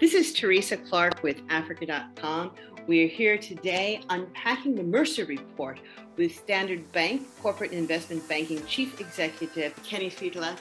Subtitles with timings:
[0.00, 2.52] This is Teresa Clarke with Africa.com.
[2.86, 5.80] We are here today unpacking the Mercer Report
[6.16, 10.56] with Standard Bank Corporate Investment Banking Chief Executive Kenny Fihla.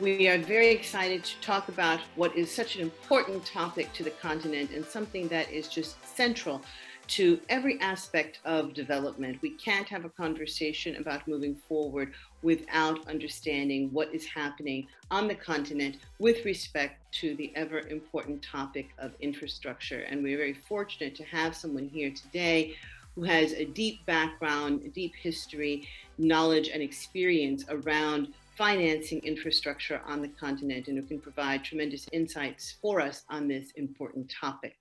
[0.00, 4.10] We are very excited to talk about what is such an important topic to the
[4.10, 6.60] continent and something that is just central
[7.06, 9.40] to every aspect of development.
[9.42, 12.12] We can't have a conversation about moving forward
[12.42, 18.88] without understanding what is happening on the continent with respect to the ever important topic
[18.98, 20.00] of infrastructure.
[20.00, 22.76] And we're very fortunate to have someone here today
[23.14, 30.22] who has a deep background, a deep history, knowledge, and experience around financing infrastructure on
[30.22, 34.76] the continent and who can provide tremendous insights for us on this important topic.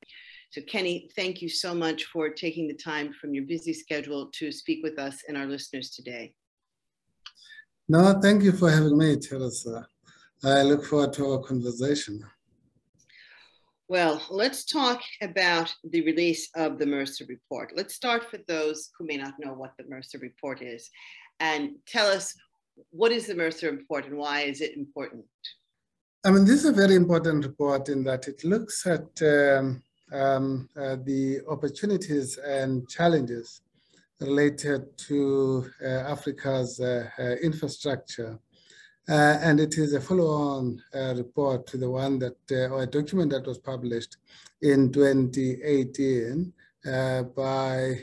[0.53, 4.52] So, Kenny, thank you so much for taking the time from your busy schedule to
[4.52, 6.31] speak with us and our listeners today.
[7.89, 9.88] No, thank you for having me, Teresa.
[10.43, 12.23] I look forward to our conversation.
[13.87, 17.74] Well, let's talk about the release of the Mercer Report.
[17.76, 20.87] Let's start for those who may not know what the Mercer Report is
[21.40, 22.35] and tell us
[22.91, 25.26] what is the Mercer Report and why is it important?
[26.24, 29.81] I mean, this is a very important report in that it looks at um,
[30.12, 33.62] um, uh, the opportunities and challenges
[34.20, 38.40] related to uh, Africa's uh, uh infrastructure.
[39.09, 40.81] Uh, and it is a follow-on
[41.18, 42.37] report to the one that,
[42.71, 44.15] or a document that was published
[44.62, 46.54] in 2018
[47.35, 47.99] by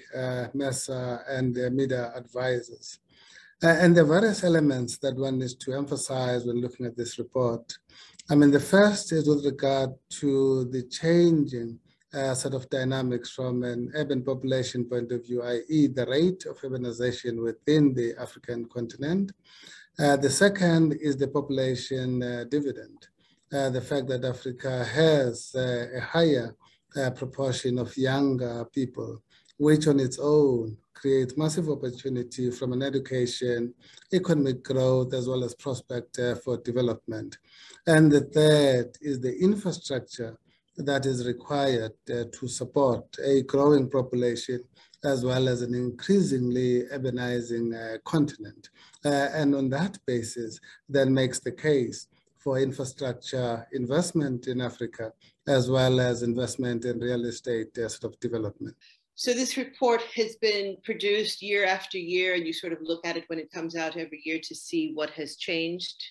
[0.52, 2.98] Mercer and the MIDA advisors.
[3.62, 7.78] and the various elements that one needs to emphasize when looking at this report.
[8.28, 9.90] I mean, the first is with regard
[10.20, 11.78] to the changing
[12.12, 15.86] uh, sort of dynamics from an urban population point of view, i.e.
[15.86, 19.32] the rate of urbanization within the African continent.
[19.98, 23.08] Uh, the second is the population uh, dividend,
[23.52, 26.56] uh, the fact that Africa has uh, a higher
[26.96, 29.22] uh, proportion of younger people,
[29.58, 33.72] which on its own creates massive opportunity from an education,
[34.12, 37.38] economic growth, as well as prospect for development.
[37.86, 40.36] And the third is the infrastructure
[40.86, 44.62] that is required uh, to support a growing population
[45.04, 48.68] as well as an increasingly urbanizing uh, continent.
[49.04, 52.08] Uh, and on that basis, then makes the case
[52.38, 55.12] for infrastructure investment in Africa,
[55.46, 58.74] as well as investment in real estate uh, sort of development.
[59.14, 63.16] So this report has been produced year after year, and you sort of look at
[63.16, 66.02] it when it comes out every year to see what has changed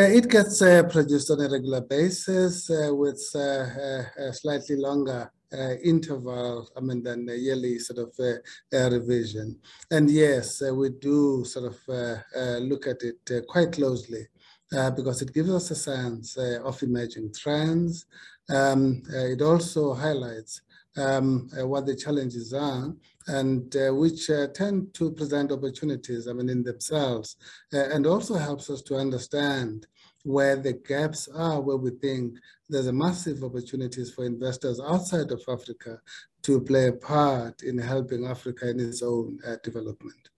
[0.00, 5.74] it gets uh, produced on a regular basis uh, with uh, a slightly longer uh,
[5.84, 9.58] interval, I mean, than a yearly sort of uh, revision.
[9.90, 14.26] And yes, we do sort of look at it quite closely
[14.70, 18.06] because it gives us a sense of emerging trends.
[18.48, 20.62] Um, it also highlights
[20.96, 22.94] um, what the challenges are
[23.28, 27.36] and uh, which uh, tend to present opportunities, I mean, in themselves,
[27.72, 29.86] uh, and also helps us to understand
[30.24, 32.34] where the gaps are, where we think
[32.68, 36.00] there's a massive opportunities for investors outside of Africa
[36.42, 40.28] to play a part in helping Africa in its own uh, development.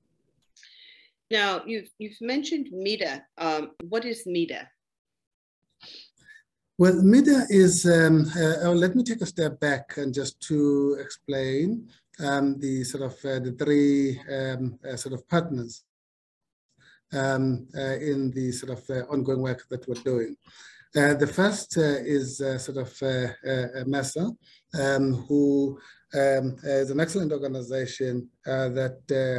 [1.31, 3.25] Now, you've, you've mentioned MIDA.
[3.39, 4.69] Um, what is MIDA?
[6.77, 10.97] Well, MIDA is, um, uh, oh, let me take a step back and just to
[11.01, 15.85] explain um, the sort of uh, the three um, uh, sort of partners
[17.13, 20.37] um, uh, in the sort of uh, ongoing work that we're doing.
[20.97, 24.31] Uh, the first is sort of Mercer,
[24.77, 25.79] um, who
[26.13, 28.99] um, is an excellent organization that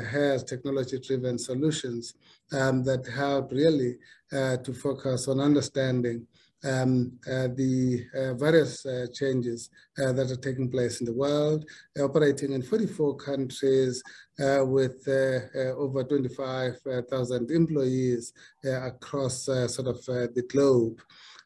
[0.09, 2.13] has technology-driven solutions
[2.49, 3.97] that help really
[4.31, 6.25] to focus on understanding
[6.65, 11.65] um, uh, the uh, various uh, changes uh, that are taking place in the world,
[11.99, 14.03] operating in 44 countries
[14.39, 18.33] uh, with uh, over 25,000 employees
[18.63, 20.99] across sort of the globe.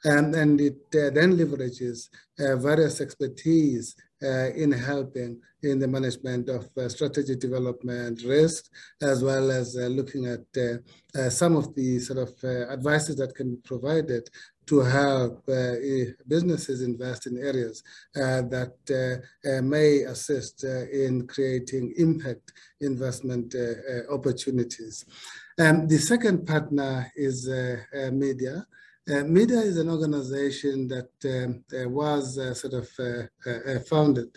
[0.06, 2.07] Um, and it then leverages
[2.38, 8.66] various expertise uh, in helping in the management of uh, strategy development risk,
[9.01, 10.42] as well as uh, looking at
[11.31, 14.30] some of the sort of advices that can be provided
[14.69, 15.74] to help uh,
[16.27, 17.81] businesses invest in areas
[18.16, 23.56] uh, that uh, may assist in creating impact investment
[24.12, 25.06] opportunities.
[25.57, 27.48] Um, the second partner is
[28.13, 28.66] MIDA.
[29.10, 32.88] Uh, MIDA is an organization that um, uh, was uh, sort of
[33.88, 34.30] founded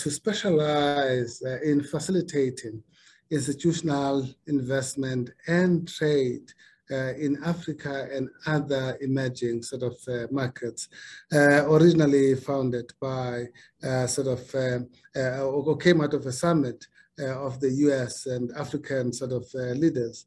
[0.00, 2.82] to specialize in facilitating
[3.30, 6.52] institutional investment and trade
[6.90, 10.88] uh, in Africa and other emerging sort of uh, markets,
[11.32, 13.44] uh, originally founded by
[13.82, 16.86] uh, sort of, uh, or came out of a summit
[17.20, 20.26] uh, of the US and African sort of leaders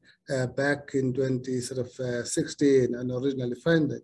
[0.56, 4.03] back in 2016 and originally funded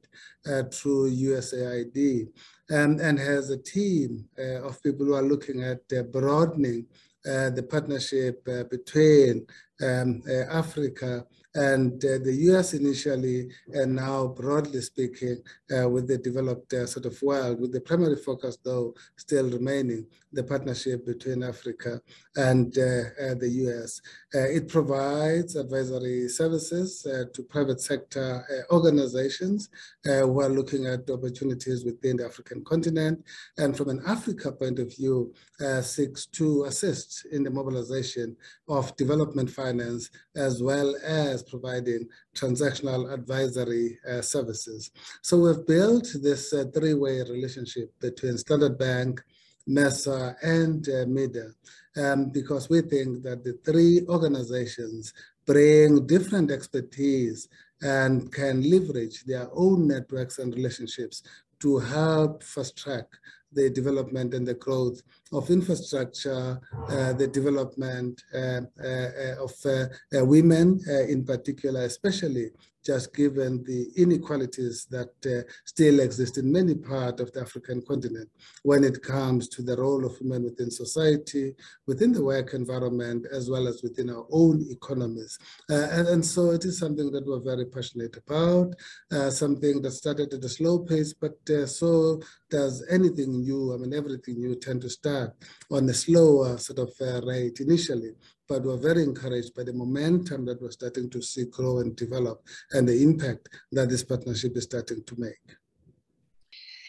[0.73, 2.27] through USAID
[2.71, 6.85] um, and has a team of people who are looking at broadening
[7.23, 9.47] the partnership between
[9.81, 15.37] um, Africa and uh, the US initially, and now broadly speaking,
[15.75, 20.05] uh, with the developed uh, sort of world, with the primary focus though still remaining
[20.33, 22.01] the partnership between Africa
[22.35, 24.01] and uh, uh, the US.
[24.33, 29.69] Uh, it provides advisory services to private sector organizations
[30.03, 33.23] who are looking at opportunities within the African continent.
[33.57, 35.33] And from an Africa point of view,
[35.81, 38.35] seeks to assist in the mobilization
[38.67, 44.91] of development finance as well as providing transactional advisory uh, services.
[45.21, 49.23] So we've built this uh, three-way relationship between Standard Bank,
[49.65, 51.51] Mercer, and uh, MIDA
[51.97, 55.13] um, because we think that the three organizations
[55.45, 57.47] bring different expertise
[57.81, 61.23] and can leverage their own networks and relationships
[61.59, 63.05] to help fast track
[63.53, 65.01] the development and the growth
[65.31, 69.85] of infrastructure, uh, the development uh, uh, of uh,
[70.17, 72.49] uh, women uh, in particular, especially
[72.83, 78.29] just given the inequalities that uh, still exist in many parts of the African continent
[78.63, 81.55] when it comes to the role of women within society,
[81.87, 85.37] within the work environment, as well as within our own economies.
[85.69, 88.73] Uh, and, and, so it is something that we're very passionate about,
[89.11, 93.77] uh, something that started at a slow pace, but uh, so does anything new, I
[93.77, 95.33] mean, everything new tend to start
[95.71, 98.13] on a slower sort of uh, rate initially
[98.47, 102.45] but we're very encouraged by the momentum that we're starting to see grow and develop
[102.71, 105.57] and the impact that this partnership is starting to make.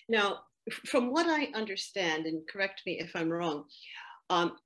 [0.08, 0.40] Now,
[0.86, 3.64] from what I understand, and correct me if I'm wrong,
[4.30, 4.56] um,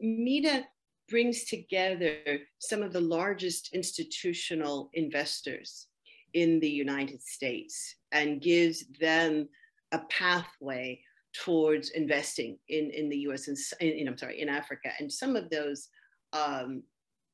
[0.00, 0.64] MIDA
[1.08, 2.16] brings together
[2.58, 5.86] some of the largest institutional investors
[6.34, 9.48] in the United States and gives them
[9.92, 11.00] a pathway
[11.32, 14.90] towards investing in, in the US and in, in, I'm sorry, in Africa.
[14.98, 15.88] And some of those
[16.36, 16.82] um,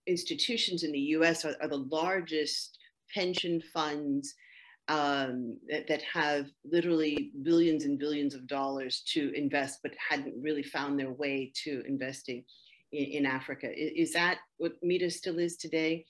[0.06, 2.78] institutions in the US are, are, the largest
[3.14, 4.34] pension funds
[4.88, 10.62] um, that, that, have literally billions and billions of dollars to invest, but hadn't really
[10.62, 12.44] found their way to investing
[12.90, 13.69] in, in Africa.
[13.70, 16.05] Is, is, that what MIDA still is today?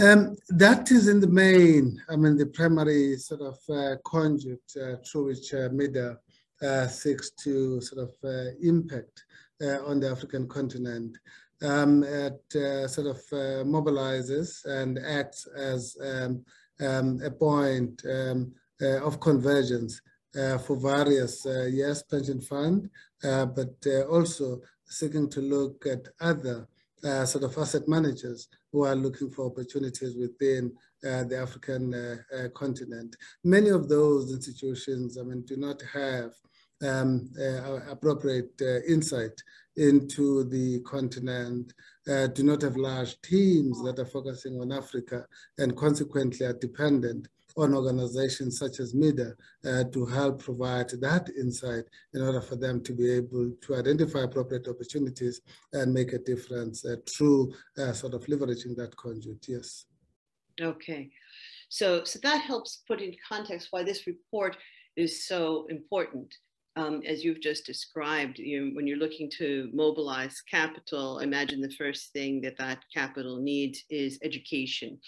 [0.00, 4.96] Um, that is in the main, I mean, the primary sort of uh, conduit uh,
[5.04, 6.18] through which uh, MIDA
[6.62, 9.24] uh, seeks to sort of uh, impact
[9.60, 11.18] on the African continent.
[11.62, 16.44] Um, it uh, sort of uh, mobilizes and acts as um,
[16.80, 20.00] um, a point um, of convergence
[20.64, 22.88] for various, yes, pension fund,
[23.22, 23.74] but
[24.08, 26.68] also seeking to look at other
[27.04, 30.72] uh, sort of asset managers who are looking for opportunities within
[31.06, 33.14] uh, the African uh, continent.
[33.44, 36.32] Many of those institutions, I mean, do not have
[36.82, 39.32] um, uh, appropriate uh, insight
[39.76, 41.72] into the continent,
[42.08, 45.24] uh, do not have large teams that are focusing on Africa
[45.58, 49.34] and consequently are dependent on organizations such as MIDA
[49.66, 54.20] uh, to help provide that insight in order for them to be able to identify
[54.20, 55.40] appropriate opportunities
[55.72, 59.86] and make a difference uh, through uh, sort of leveraging that conduit, yes.
[60.60, 61.10] Okay,
[61.68, 64.56] so, so that helps put in context why this report
[64.96, 66.34] is so important
[66.78, 72.12] um, as you've just described, you when you're looking to mobilize capital, imagine the first
[72.12, 74.98] thing that that capital needs is education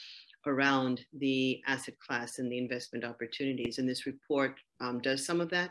[0.46, 3.78] around the asset class and the investment opportunities.
[3.78, 5.70] And this report um, does some of that.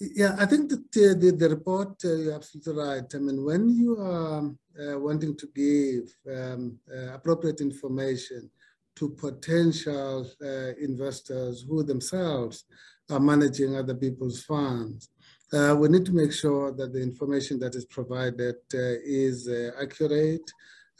[0.00, 3.14] Yeah, I think that uh, the, the report, uh, you're absolutely right.
[3.14, 6.04] I mean, when you are uh, wanting to give
[6.34, 8.48] um, uh, appropriate information
[8.96, 12.64] to potential uh, investors who themselves
[13.10, 15.10] are managing other people's funds,
[15.52, 19.70] uh, we need to make sure that the information that is provided uh, is uh,
[19.80, 20.50] accurate,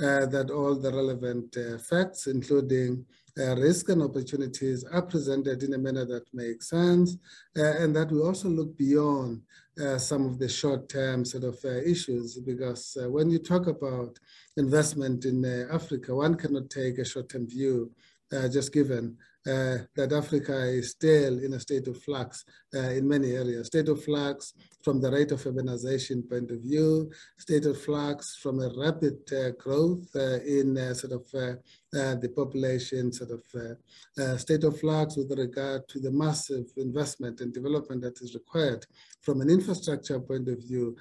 [0.00, 3.04] uh, that all the relevant uh, facts, including
[3.38, 7.16] uh, risk and opportunities, are presented in a manner that makes sense,
[7.54, 9.42] and that we also look beyond
[9.96, 14.18] some of the short-term sort of issues, because when you talk about
[14.56, 17.92] investment in Africa, one cannot take a short-term view
[18.32, 19.16] uh, just given
[19.48, 23.68] uh, that Africa is still in a state of flux uh, in many areas.
[23.68, 24.52] State of flux
[24.82, 29.50] from the rate of urbanization point of view, state of flux from a rapid uh,
[29.58, 35.30] growth uh, in uh, sort of uh, the population, sort of state of flux with
[35.38, 38.84] regard to the massive investment and development that is required
[39.22, 40.96] from an infrastructure point of view,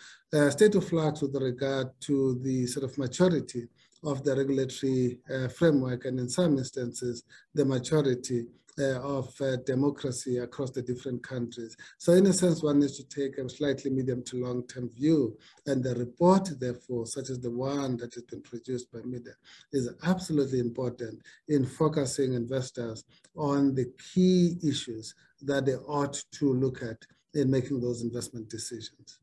[0.50, 3.68] state of flux with regard to the sort of maturity
[4.04, 7.24] of the regulatory uh, framework and in some instances,
[7.54, 8.46] the maturity
[8.80, 11.76] uh, of uh, democracy across the different countries.
[11.98, 15.36] So in a sense, one needs to take a slightly medium to long-term view.
[15.66, 19.32] And the report, therefore, such as the one that has been produced by MIDA,
[19.74, 23.04] is absolutely important in focusing investors
[23.36, 29.20] on the key issues that they ought to look at in making those investment decisions.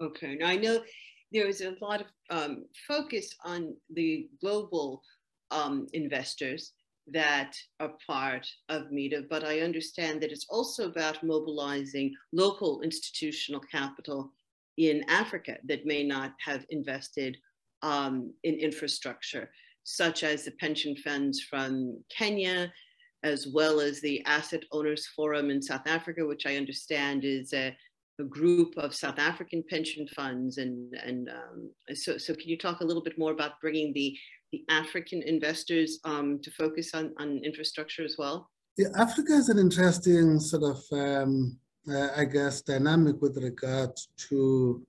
[0.00, 0.82] Okay, now I know
[1.32, 5.02] there is a lot of um, focus on the global
[5.50, 6.72] um, investors
[7.08, 13.60] that are part of MIDA, but I understand that it's also about mobilizing local institutional
[13.60, 14.32] capital
[14.76, 17.36] in Africa that may not have invested
[17.82, 19.50] um, in infrastructure,
[19.84, 22.72] such as the pension funds from Kenya,
[23.22, 27.76] as well as the Asset Owners Forum in South Africa, which I understand is a
[28.18, 32.80] a group of South African pension funds, and and um, so so can you talk
[32.80, 34.16] a little bit more about bringing the
[34.52, 38.50] the African investors um, to focus on on infrastructure as well?
[38.78, 41.58] Yeah, Africa is an interesting sort of um,
[41.90, 43.90] uh, I guess dynamic with regard
[44.28, 44.86] to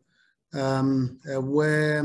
[0.53, 2.00] um, uh, where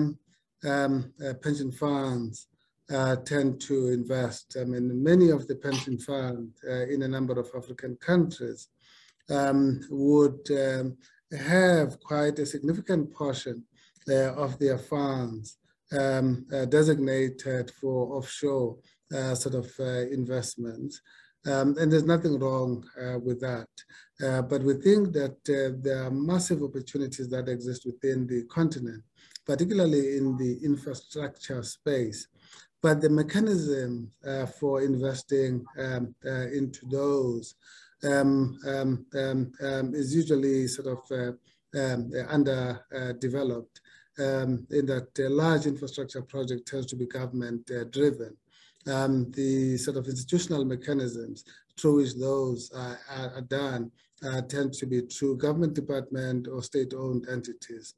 [0.64, 2.49] um, uh, pension funds.
[2.93, 4.57] Uh, tend to invest.
[4.61, 8.69] I mean, many of the pension funds uh, in a number of African countries
[9.31, 10.97] um, would um,
[11.39, 13.65] have quite a significant portion
[14.09, 15.59] uh, of their funds
[15.99, 18.77] um, uh, designated for offshore
[19.15, 21.01] uh, sort of uh, investments.
[21.45, 23.69] Um, and there's nothing wrong uh, with that.
[24.25, 29.03] Uh, but we think that there are massive opportunities that exist within the continent,
[29.45, 32.29] particularly in the infrastructure space.
[32.81, 34.11] But the mechanism
[34.59, 37.55] for investing um, into those
[39.95, 41.33] is usually sort of uh,
[41.81, 43.81] um, underdeveloped
[44.19, 48.37] um, in that large infrastructure project tends to be government uh, driven.
[48.85, 51.45] the sort of institutional mechanisms
[51.79, 53.91] through which those are, are done
[54.25, 57.95] uh, tend to be through government department or state-owned entities.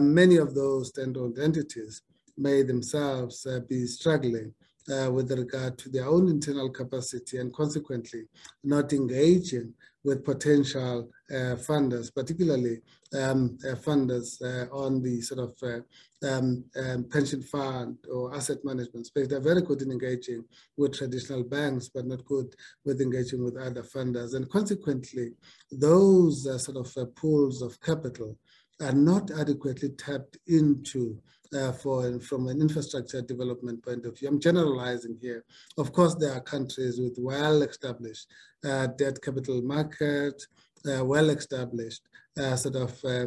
[0.00, 2.02] many of those state-owned entities
[2.36, 4.52] may themselves uh, be struggling
[4.88, 8.22] uh, with regard to their own internal capacity and consequently
[8.64, 12.80] not engaging with potential uh, funders, particularly
[13.14, 18.58] um, uh, funders uh, on the sort of uh, um, um, pension fund or asset
[18.64, 19.28] management space.
[19.28, 20.44] They're very good in engaging
[20.76, 24.34] with traditional banks, but not good with engaging with other funders.
[24.34, 25.32] And consequently,
[25.70, 28.36] those uh, sort of pools of capital
[28.80, 31.20] are not adequately tapped into
[31.54, 34.28] uh, for from an infrastructure development point of view.
[34.28, 35.44] I'm generalizing here.
[35.78, 38.26] Of course, there are countries with well-established
[38.64, 40.42] uh, debt capital market,
[40.90, 42.02] uh, well-established
[42.38, 43.26] uh, sort of uh,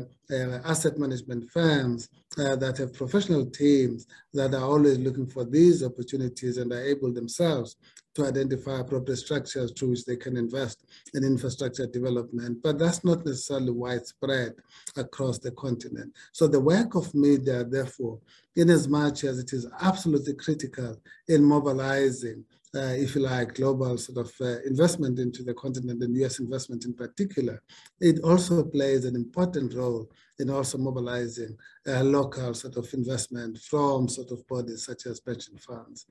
[0.65, 6.71] asset management firms that have professional teams that are always looking for these opportunities and
[6.71, 7.77] are able themselves
[8.15, 10.85] to identify appropriate structures through which they can invest
[11.15, 14.53] in infrastructure development, but that's not necessarily widespread
[14.97, 16.13] across the continent.
[16.31, 18.19] So the work of MIDA, therefore,
[18.55, 20.95] in as much as it is absolutely critical
[21.27, 26.15] in mobilizing uh, if you like, global sort of uh, investment into the continent and
[26.23, 27.61] US investment in particular,
[27.99, 30.09] it also plays an important role
[30.39, 31.55] in also mobilizing
[31.87, 36.05] uh, local sort of investment from sort of bodies such as pension funds.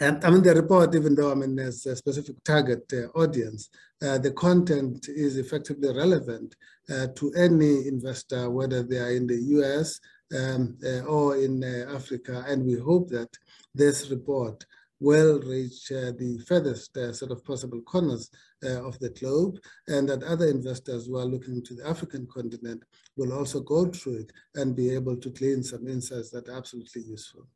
[0.00, 3.70] And I mean, the report, even though I mean, there's a specific target uh, audience,
[4.02, 6.54] uh, the content is effectively relevant
[6.90, 10.00] uh, to any investor, whether they are in the US
[10.36, 12.44] um, uh, or in uh, Africa.
[12.48, 13.28] And we hope that
[13.74, 14.64] this report
[15.00, 18.30] will reach uh, the furthest sort of possible corners
[18.64, 22.82] of the globe, and that other investors who are looking to the African continent
[23.16, 27.02] will also go through it and be able to glean some insights that are absolutely
[27.02, 27.46] useful.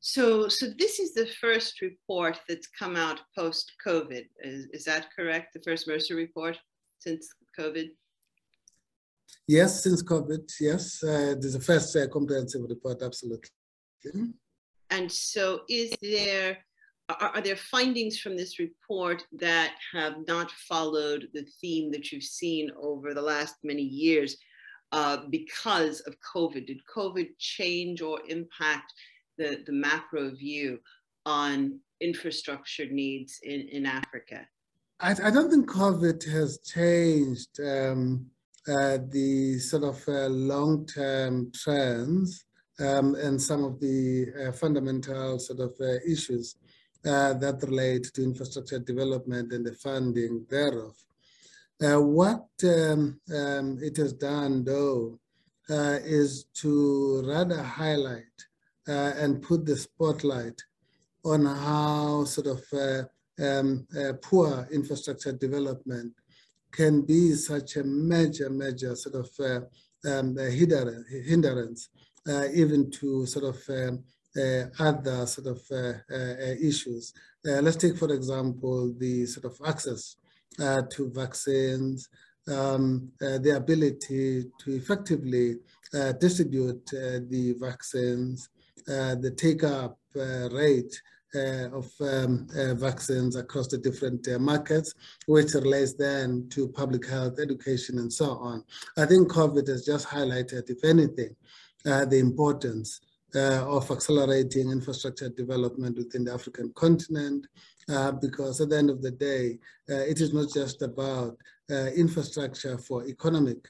[0.00, 4.26] So, so this is the first report that's come out post COVID.
[4.42, 5.54] Is, is that correct?
[5.54, 6.58] The first Mercer report
[6.98, 7.26] since
[7.58, 7.88] COVID?
[9.48, 11.02] Yes, since COVID, yes.
[11.02, 13.48] Uh, is the first uh, comprehensive report, absolutely.
[14.90, 16.58] And so, is there
[17.08, 22.22] are, are, there findings from this report that have not followed the theme that you've
[22.22, 24.36] seen over the last many years
[24.92, 26.66] uh, because of COVID?
[26.66, 28.92] Did COVID change or impact
[29.36, 30.78] the, the macro view
[31.26, 34.46] on infrastructure needs in, in Africa?
[35.00, 38.26] I, I don't think COVID has changed um,
[38.66, 42.44] uh, the sort of uh, long-term trends
[42.80, 46.56] um, and some of the uh, fundamental sort of uh, issues
[47.06, 50.94] uh, that relate to infrastructure development and the funding thereof.
[51.82, 55.18] Uh, what um, um, it has done, though,
[55.68, 58.38] is to rather highlight
[58.86, 60.62] and put the spotlight
[61.24, 63.08] on how sort of
[63.40, 63.86] um,
[64.22, 66.12] poor infrastructure development
[66.74, 69.60] can be such a major, major sort of uh,
[70.10, 71.88] um, hindrance,
[72.28, 74.13] uh, even to sort of um, uh,
[74.78, 77.12] other sort of uh, uh, issues.
[77.44, 80.16] let's take, for example, the sort of access
[80.58, 82.08] to vaccines,
[82.48, 85.56] um, the ability to effectively
[86.20, 88.48] distribute the vaccines,
[88.86, 89.98] the take-up
[90.52, 91.00] rate
[91.34, 94.94] uh, of um, uh, vaccines across the different uh, markets,
[95.26, 98.62] which relates then to public health, education, and so on.
[98.96, 101.34] I think COVID has just highlighted, if anything,
[101.84, 103.00] the importance
[103.34, 107.46] uh, of accelerating infrastructure development within the African continent,
[107.88, 109.58] uh, because at the end of the day,
[109.90, 111.36] uh, it is not just about
[111.96, 113.68] infrastructure for economic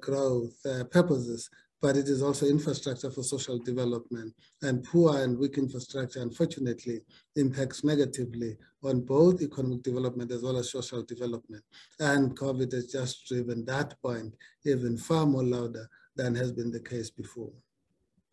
[0.00, 0.56] growth
[0.90, 1.48] purposes,
[1.80, 4.34] but it is also infrastructure for social development.
[4.62, 7.00] And poor and weak infrastructure, unfortunately,
[7.36, 11.62] impacts negatively on both economic development as well as social development.
[11.98, 16.80] And COVID has just driven that point even far more louder than has been the
[16.80, 17.52] case before.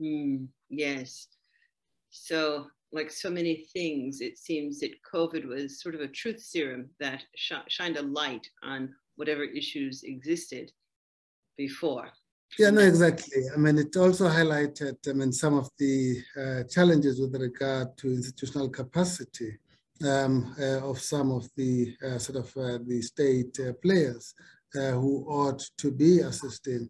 [0.01, 1.27] Mm, yes.
[2.09, 6.89] So, like so many things, it seems that COVID was sort of a truth serum
[6.99, 10.71] that sh shined a light on whatever issues existed
[11.57, 12.09] before.
[12.57, 13.43] Yeah, no, exactly.
[13.53, 18.07] I mean, it also highlighted, I mean, some of the uh, challenges with regard to
[18.07, 19.59] institutional capacity
[20.05, 24.33] um, uh, of some of the uh, sort of uh, the state uh, players
[24.75, 26.89] uh, who ought to be assisting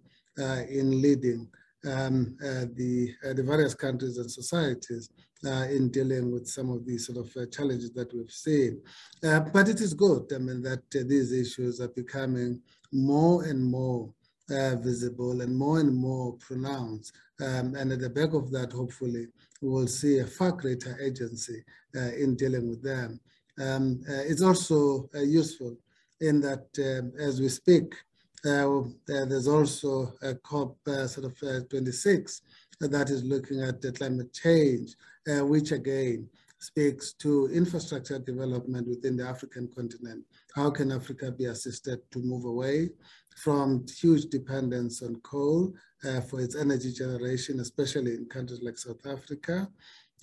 [0.70, 1.48] in leading
[1.88, 5.10] um, uh, the, uh, the various countries and societies
[5.46, 8.82] uh, in dealing with some of these sort of challenges that we've seen.
[9.22, 14.14] but it is good, I mean, that these issues are becoming more and more
[14.50, 17.14] uh, visible and more and more pronounced.
[17.40, 19.28] Um, and at the back of that, hopefully,
[19.62, 21.64] we will see a far greater agency
[21.96, 23.20] uh, in dealing with them.
[23.60, 25.78] Um, uh, it's also useful
[26.22, 31.60] in that um, as we speak, uh, there's also a COP uh, sort of uh,
[31.70, 32.42] 26
[32.80, 34.96] that is looking at the climate change,
[35.26, 40.24] which again speaks to infrastructure development within the African continent.
[40.56, 42.90] How can Africa be assisted to move away
[43.36, 45.74] from huge dependence on coal
[46.04, 49.68] uh, for its energy generation, especially in countries like South Africa?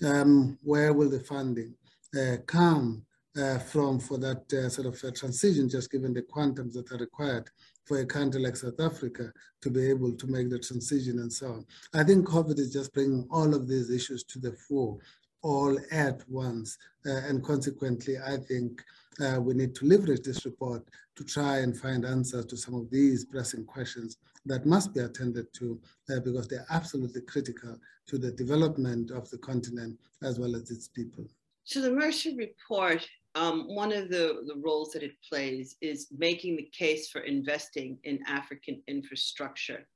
[0.04, 1.74] Um, where will the funding
[2.18, 3.04] uh, come
[3.36, 7.48] uh, from for that uh, sort of transition, just given the quantums that are required
[7.84, 11.46] for a country like South Africa to be able to make the transition and so
[11.48, 11.66] on.
[11.94, 14.98] I think COVID is just bringing all of these issues to the fore
[15.42, 16.78] all at once.
[17.06, 18.82] Uh, and consequently, I think
[19.20, 20.82] uh, we need to leverage this report
[21.16, 24.16] to try and find answers to some of these pressing questions
[24.46, 25.78] that must be attended to
[26.10, 30.88] uh, because they're absolutely critical to the development of the continent as well as its
[30.88, 31.24] people.
[31.64, 36.56] So the Mercer report um, one of the, the roles that it plays is making
[36.56, 39.86] the case for investing in African infrastructure.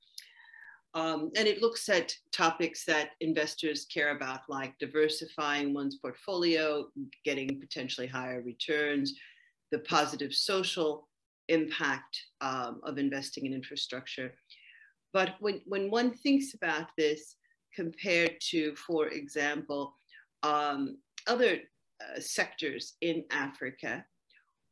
[0.94, 6.86] Um, and it looks at topics that investors care about, like diversifying one's portfolio,
[7.24, 9.14] getting potentially higher returns,
[9.70, 11.08] the positive social
[11.48, 14.34] impact um, of investing in infrastructure.
[15.12, 17.36] But when, when one thinks about this
[17.74, 19.94] compared to, for example,
[20.42, 21.60] um, other
[22.00, 24.04] uh, sectors in Africa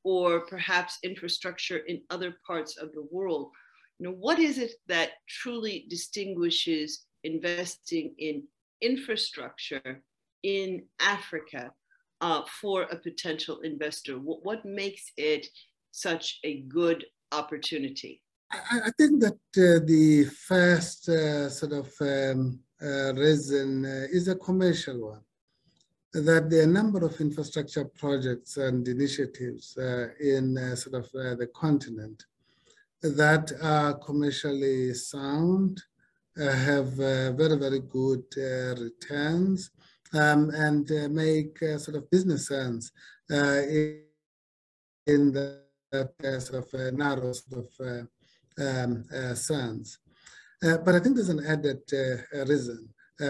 [0.04, 3.50] or perhaps infrastructure in other parts of the world.
[3.98, 8.44] You know, what is it that truly distinguishes investing in
[8.80, 10.02] infrastructure
[10.44, 11.72] in Africa
[12.20, 14.18] uh, for a potential investor?
[14.18, 15.48] What, what, makes it
[15.90, 18.22] such a good opportunity?
[18.52, 24.28] I, I think that uh, the first uh, sort of um, uh, reason uh, is
[24.28, 25.22] a commercial one
[26.24, 31.04] that there are a number of infrastructure projects and initiatives uh, in uh, sort of
[31.14, 32.24] uh, the continent
[33.02, 35.82] that are commercially sound,
[36.40, 39.70] uh, have uh, very, very good uh, returns,
[40.14, 42.90] um, and make sort of business sense
[43.28, 44.02] in,
[45.06, 45.60] in the
[46.40, 48.08] sort of narrow sort of
[48.58, 49.98] um, sense.
[50.62, 51.82] but I think there's an added
[52.48, 52.88] reason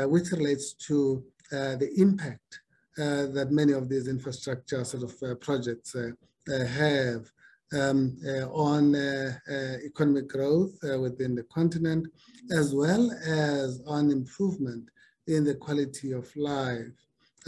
[0.09, 2.61] which relates to the impact
[2.99, 7.31] Uh, that many of these infrastructure sort of uh, projects uh, have
[7.75, 12.07] um, uh, on uh, uh, economic growth within the continent,
[12.53, 14.89] as well as on improvement
[15.27, 16.87] in the quality of life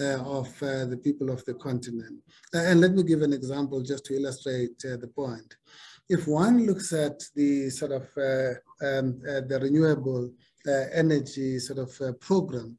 [0.00, 2.20] of the people of the continent.
[2.52, 5.56] and let me give an example just to illustrate the point.
[6.08, 8.02] If one looks at the sort of
[8.80, 10.30] um, the renewable
[10.92, 12.78] energy sort of program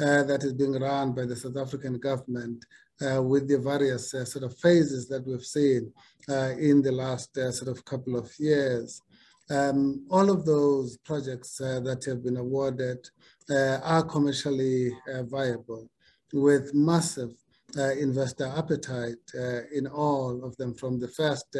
[0.00, 2.64] uh, that is being run by the South African government
[3.04, 5.92] uh, with the various uh, sort of phases that we've seen
[6.28, 9.02] uh, in the last uh, sort of couple of years.
[9.50, 13.08] Um, all of those projects that have been awarded
[13.50, 15.88] are commercially viable
[16.34, 17.30] with massive
[17.74, 19.32] investor appetite
[19.72, 21.56] in all of them from the first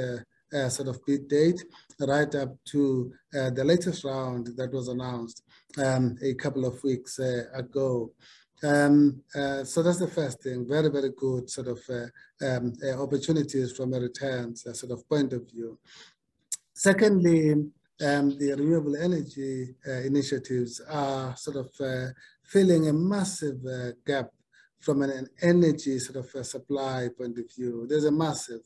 [0.69, 1.65] sort of bid date
[2.01, 5.45] right up to the latest round that was announced
[5.77, 8.13] um, a couple of weeks uh, ago.
[8.63, 12.07] Um, uh, so that's the first thing, very, very good sort of uh,
[12.45, 15.79] um, uh, opportunities from a returns sort of point of view.
[16.75, 17.53] Secondly,
[18.01, 22.05] um, the renewable energy initiatives are sort of
[22.45, 23.59] filling a massive
[24.07, 24.31] gap
[24.81, 27.87] from an energy sort of supply point of view.
[27.89, 28.61] There's a massive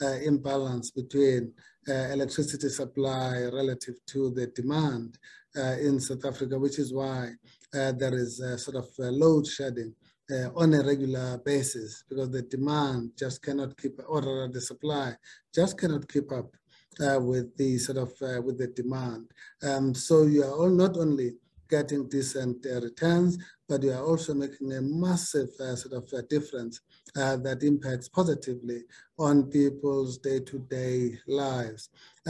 [0.00, 1.52] uh, imbalance between
[1.88, 7.32] uh, electricity supply relative to the demand uh, in South Africa, which is why
[7.72, 9.94] there is sort of load shedding
[10.30, 15.14] uh, on a regular basis because the demand just cannot keep, or the supply
[15.54, 16.54] just cannot keep up
[17.00, 19.26] uh, with the sort of uh, with the demand.
[19.62, 21.32] Um, so you are all not only
[21.70, 26.80] getting decent returns, but you are also making a massive sort of difference
[27.18, 28.80] uh, that impacts positively
[29.18, 31.82] on people's day-to-day -day lives.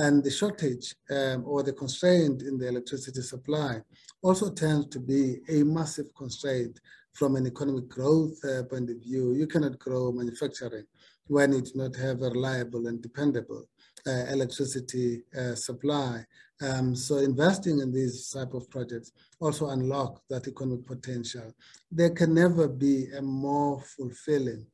[0.04, 3.72] And the shortage um, or the constraint in the electricity supply
[4.26, 5.22] also tends to be
[5.56, 6.74] a massive constraint
[7.18, 9.24] from an economic growth uh, point of view.
[9.40, 10.86] You cannot grow manufacturing
[11.34, 13.64] when you do not have a reliable and dependable
[14.06, 15.08] uh, electricity
[15.40, 16.24] uh, supply.
[16.60, 21.54] Um, so investing in these type of projects also unlock that economic potential.
[21.90, 24.66] There can never be a more fulfilling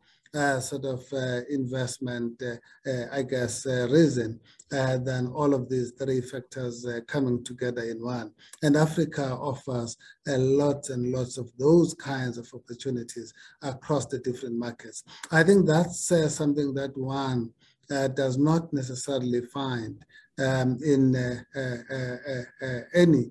[0.61, 4.41] sort of uh, investment, uh, uh I guess, uh, reason
[4.73, 8.33] uh, than all of these three factors coming together in one.
[8.63, 14.57] And Africa offers a lot and lots of those kinds of opportunities across the different
[14.57, 15.05] markets.
[15.31, 17.53] I think that's something that one
[17.89, 20.05] does not necessarily find
[20.39, 23.31] um, in uh, uh, uh, any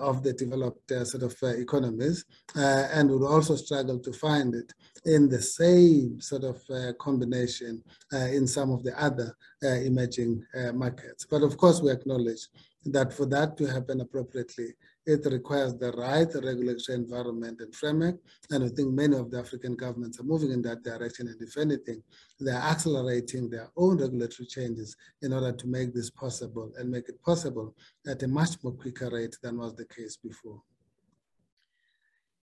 [0.00, 4.72] of the developed sort of economies and would also struggle to find it
[5.04, 7.82] in the same sort of uh, combination
[8.12, 11.26] uh, in some of the other uh, emerging markets.
[11.28, 12.48] But of course, we acknowledge
[12.84, 14.74] that for that to happen appropriately,
[15.06, 18.16] it requires the right regulatory environment and framework.
[18.50, 21.28] And I think many of the African governments are moving in that direction.
[21.28, 22.02] And if anything,
[22.38, 27.22] they're accelerating their own regulatory changes in order to make this possible and make it
[27.22, 27.74] possible
[28.06, 30.60] at a much more quicker rate than was the case before.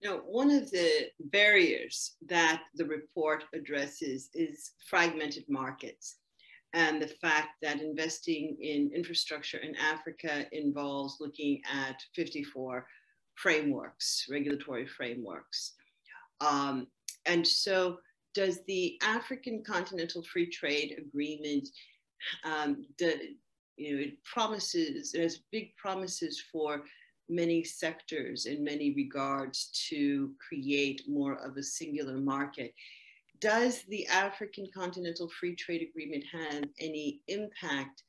[0.05, 6.17] Now, one of the barriers that the report addresses is fragmented markets
[6.73, 12.85] and the fact that investing in infrastructure in Africa involves looking at 54
[13.33, 15.73] frameworks, regulatory frameworks.
[16.39, 16.85] Um,
[17.25, 17.97] and so,
[18.35, 21.67] does the African Continental Free Trade Agreement,
[22.43, 23.15] um, the,
[23.77, 26.83] you know, it promises, it has big promises for
[27.29, 32.73] many sectors in many regards to create more of a singular market
[33.39, 38.03] does the African Continental Free Trade Agreement have any impact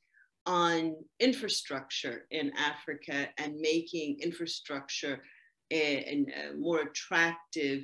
[0.45, 5.21] on infrastructure in Africa and making infrastructure
[5.71, 7.83] a, a more attractive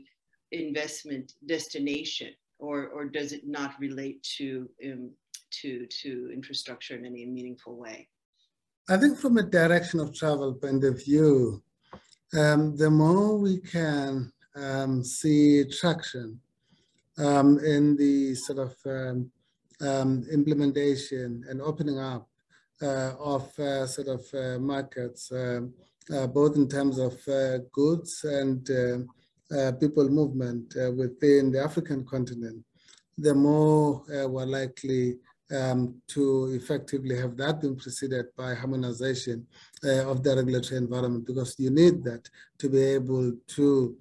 [0.51, 5.11] investment destination, or, or does it not relate to, um,
[5.51, 8.07] to, to infrastructure in any meaningful way?
[8.89, 11.63] I think from a direction of travel point of view,
[12.37, 16.39] um, the more we can um, see traction
[17.17, 19.31] um, in the sort of um,
[19.79, 22.27] um, implementation and opening up
[22.81, 25.73] uh, of uh, sort of uh, markets, um,
[26.13, 32.61] uh, both in terms of uh, goods and uh, people movement within the African continent,
[33.17, 35.15] the more we're likely
[35.51, 39.45] um, to effectively have that been preceded by harmonization
[39.83, 43.97] of the regulatory environment because you need that to be able to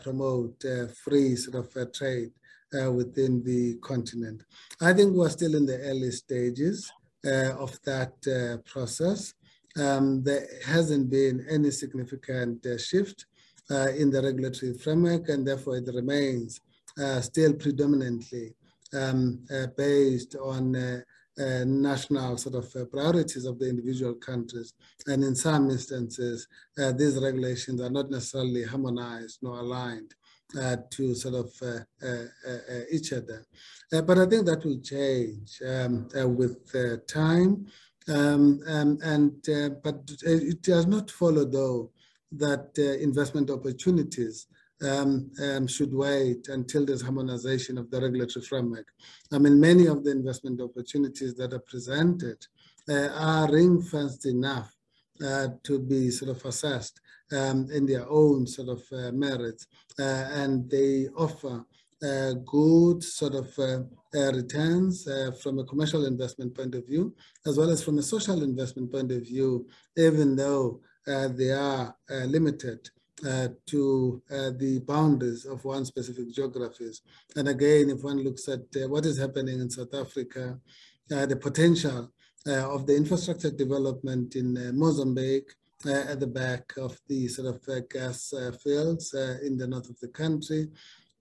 [0.00, 0.64] promote
[1.04, 2.30] free sort of trade
[2.74, 4.42] uh, within the continent.
[4.80, 6.90] I think we're still in the early stages
[7.24, 9.34] uh, of that uh, process.
[9.76, 13.26] Um, there hasn't been any significant uh, shift
[13.70, 16.60] uh, in the regulatory framework, and therefore it remains
[17.20, 18.54] still predominantly
[18.94, 19.44] um,
[19.76, 21.02] based on
[21.38, 24.72] uh, national sort of uh, priorities of the individual countries.
[25.06, 30.14] And in some instances, uh, these regulations are not necessarily harmonized nor aligned
[30.58, 33.44] uh, to sort of uh, uh, each other.
[33.90, 37.66] but I think that will change um, with time.
[38.08, 39.32] Um, um, and
[39.82, 41.90] but it does not follow though
[42.32, 44.46] that investment opportunities
[44.82, 48.86] um, um, should wait until there's harmonization of the regulatory framework.
[49.32, 52.38] I mean, many of the investment opportunities that are presented
[52.88, 54.72] uh, are ring-fenced enough
[55.24, 57.00] uh, to be sort of assessed
[57.32, 59.66] um, in their own sort of uh, merits,
[59.98, 61.64] uh, and they offer
[62.02, 63.80] uh, good sort of uh,
[64.32, 65.08] returns
[65.42, 67.14] from a commercial investment point of view,
[67.46, 71.94] as well as from a social investment point of view, even though they are
[72.26, 72.88] limited
[73.24, 77.00] uh, to uh, the boundaries of one specific geographies.
[77.34, 80.60] And again, if one looks at uh, what is happening in South Africa,
[81.10, 82.12] uh, the potential
[82.46, 85.54] uh, of the infrastructure development in Mozambique,
[85.86, 90.68] at the back of the sort of gas fields in the north of the country,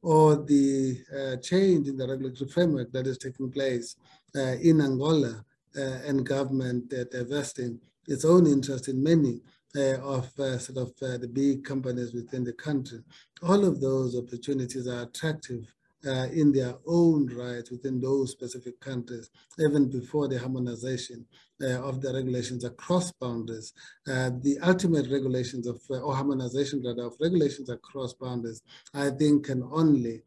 [0.01, 0.97] or the
[1.41, 3.95] change in the regulatory framework that is taking place
[4.35, 10.93] in Angola and government divesting its own interest in many uh, of uh, sort of
[11.01, 12.99] uh, the big companies within the country.
[13.41, 15.73] All of those opportunities are attractive
[16.05, 21.25] uh, in their own right within those specific countries, even before the harmonization
[21.61, 23.73] uh, of the regulations across boundaries.
[24.07, 28.61] Uh, the ultimate regulations of, or harmonization rather, of regulations across boundaries,
[28.93, 30.23] I think can only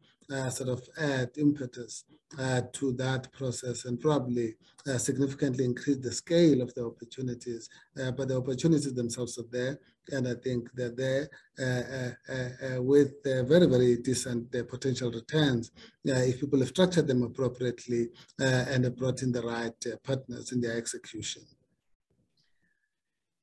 [0.49, 2.03] sort of add impetus
[2.37, 4.55] uh, to that process and probably
[4.87, 7.69] uh, significantly increase the scale of the opportunities.
[7.99, 9.79] Uh, but the opportunities themselves are there,
[10.11, 15.71] and I think they're there uh, uh, uh, with very, very decent potential returns
[16.05, 20.77] if people have structured them appropriately and have brought in the right partners in their
[20.77, 21.43] execution.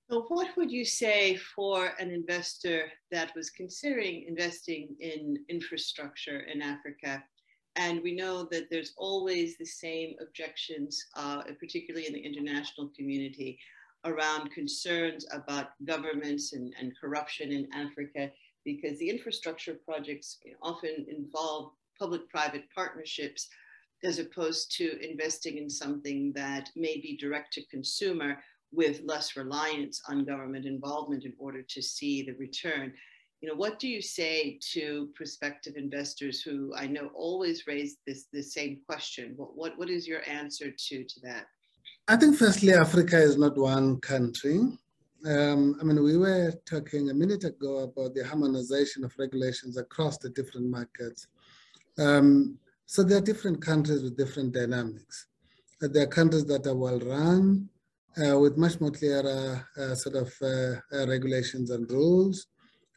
[0.09, 6.63] So what would you say for an investor that was considering investing in infrastructure in
[6.63, 7.25] Africa?
[7.75, 13.59] And we know that there's always the same objections, uh, particularly in the international community,
[14.05, 18.31] around concerns about governments and, and corruption in Africa,
[18.65, 23.49] because the infrastructure projects often involve public-private partnerships
[24.05, 28.39] as opposed to investing in something that may be direct to consumer
[28.73, 32.93] with less reliance on government involvement in order to see the return
[33.41, 38.27] you know, what do you say to prospective investors who I know always raise this
[38.33, 39.35] the same question?
[39.37, 41.47] What, what what is your answer to to that?
[42.09, 44.59] I think firstly, Africa is not one country.
[45.27, 50.19] Um, I mean, we were talking a minute ago about the harmonization of regulations across
[50.19, 51.27] the different markets.
[51.99, 55.27] Um, so there are different countries with different dynamics.
[55.81, 57.69] There are countries that are well run
[58.17, 62.47] with much more clearer uh, sort of uh, uh, regulations and rules.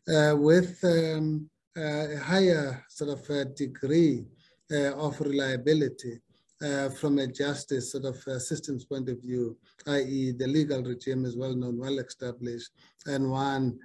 [0.07, 4.25] Uh, with um, a higher sort of degree
[4.71, 6.19] uh, of reliability
[6.63, 9.55] uh, from a justice sort of systems point of view,
[9.87, 10.31] i.e.
[10.31, 12.71] the legal regime is well known, well established,
[13.05, 13.77] and one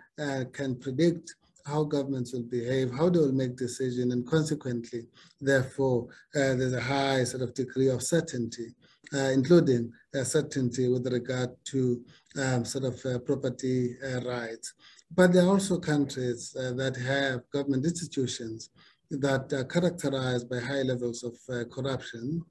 [0.53, 1.35] can predict
[1.67, 5.07] how governments will behave, how they will make decisions, and consequently,
[5.41, 11.07] therefore, uh, there's a high sort of degree of certainty, uh, including uh, certainty with
[11.07, 12.03] regard to
[12.41, 14.75] um, sort of property rights.
[15.15, 18.71] But there are also countries uh, that have government institutions
[19.11, 22.43] that are characterized by high levels of uh, corruption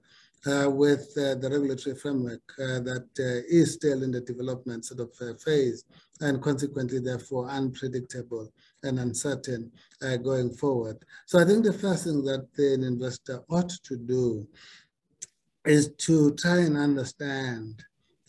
[0.45, 4.99] uh, with uh, the regulatory framework uh, that uh, is still in the development sort
[4.99, 5.85] of phase
[6.19, 8.51] and consequently therefore unpredictable
[8.83, 9.71] and uncertain
[10.21, 10.97] going forward.
[11.25, 14.45] So I think the first thing that an investor ought to do
[15.65, 17.83] is to try and understand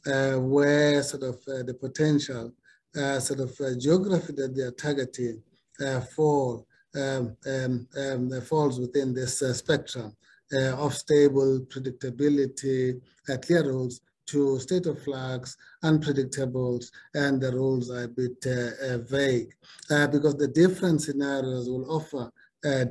[0.05, 2.53] where sort of the potential
[2.97, 5.43] uh, sort of uh, geography that they are targeting
[5.85, 10.15] uh, fall um, um, um, falls within this spectrum
[10.53, 13.01] of stable predictability,
[13.43, 18.99] clear rules to state of flux, unpredictables, and the rules are a bit uh, uh,
[18.99, 19.53] vague
[19.91, 22.31] uh, because the different scenarios will offer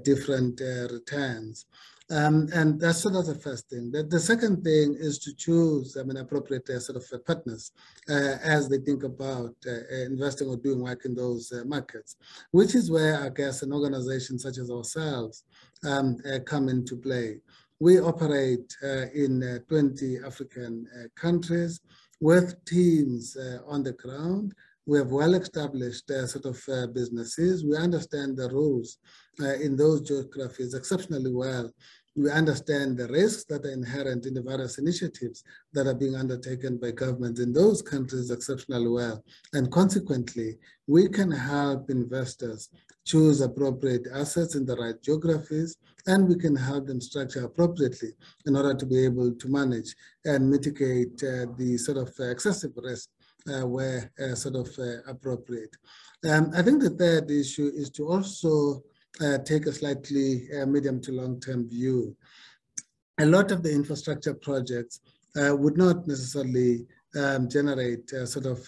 [0.04, 0.60] different
[0.92, 1.66] returns.
[2.14, 3.90] Um, and that's sort of the first thing.
[3.90, 7.72] The, the, second thing is to choose I mean, appropriate uh, sort of uh, partners
[8.08, 12.18] uh, as they think about uh, uh investing or doing work in those uh, markets,
[12.52, 15.44] which is where I guess an organization such as ourselves
[15.84, 17.40] um, come into play.
[17.80, 18.76] We operate
[19.16, 21.82] in 20 African countries
[22.22, 23.36] with teams
[23.68, 24.54] on the ground
[24.86, 27.64] we have well-established uh, sort of uh, businesses.
[27.64, 28.98] We understand the rules
[29.42, 31.72] uh, in those geographies exceptionally well.
[32.16, 36.78] We understand the risks that are inherent in the various initiatives that are being undertaken
[36.78, 39.24] by governments in those countries exceptionally well.
[39.54, 42.70] And consequently, we can help investors
[43.06, 48.12] choose appropriate assets in the right geographies, and we can help them structure appropriately
[48.46, 49.96] in order to be able to manage
[50.26, 53.10] and mitigate uh, the sort of excessive risk
[53.52, 55.76] uh, where uh, sort of uh, appropriate.
[56.30, 58.84] Um, I think the third issue is to also
[59.22, 62.16] uh, take a slightly uh, medium to long-term view.
[63.20, 65.02] A lot of the infrastructure projects
[65.40, 68.68] uh, would not necessarily um, generate sort of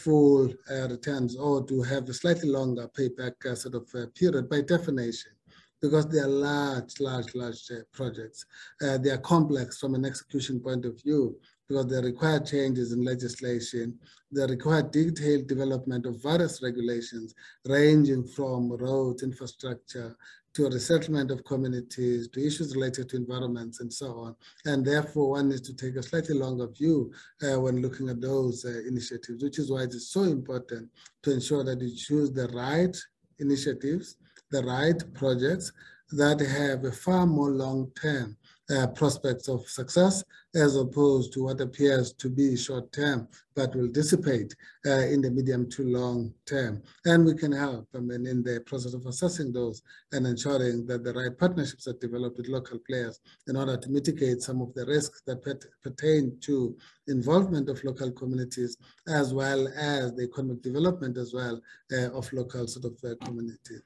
[0.00, 5.32] full returns or to have a slightly longer payback sort of period by definition
[5.80, 8.44] because they are large, large, large projects.
[8.80, 11.36] they are complex from an execution point of view
[11.72, 13.98] because they require changes in legislation.
[14.30, 20.14] They require detailed development of various regulations, ranging from roads, infrastructure,
[20.52, 24.36] to resettlement of communities, to issues related to environments and so on.
[24.66, 27.10] And therefore, one needs to take a slightly longer view
[27.42, 30.90] uh, when looking at those uh, initiatives, which is why it is so important
[31.22, 32.94] to ensure that you choose the right
[33.38, 34.16] initiatives,
[34.50, 35.72] the right projects
[36.10, 38.36] that have a far more long-term
[38.72, 43.88] uh, prospects of success as opposed to what appears to be short term but will
[43.88, 44.54] dissipate
[44.86, 46.82] uh, in the medium to long term.
[47.04, 49.82] And we can help I mean, in the process of assessing those
[50.12, 54.40] and ensuring that the right partnerships are developed with local players in order to mitigate
[54.40, 55.42] some of the risks that
[55.82, 56.76] pertain to
[57.08, 58.76] involvement of local communities
[59.08, 61.60] as well as the economic development as well
[61.92, 63.82] uh, of local sort of uh, communities.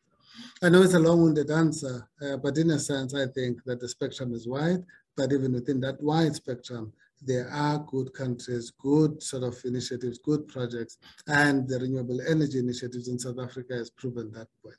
[0.63, 3.89] I know it's a long-winded answer, uh, but in a sense, I think that the
[3.89, 4.85] spectrum is wide,
[5.17, 10.47] but even within that wide spectrum, there are good countries, good sort of initiatives, good
[10.49, 14.77] projects, and the renewable energy initiatives in South Africa has proven that point.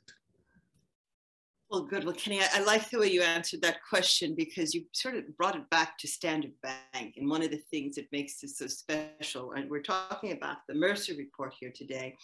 [1.70, 2.04] Well, good.
[2.04, 5.36] Well, Kenny, I, I, like the way you answered that question because you sort of
[5.36, 7.16] brought it back to Standard Bank.
[7.18, 10.74] And one of the things that makes this so special, and we're talking about the
[10.74, 12.16] Mercer report here today,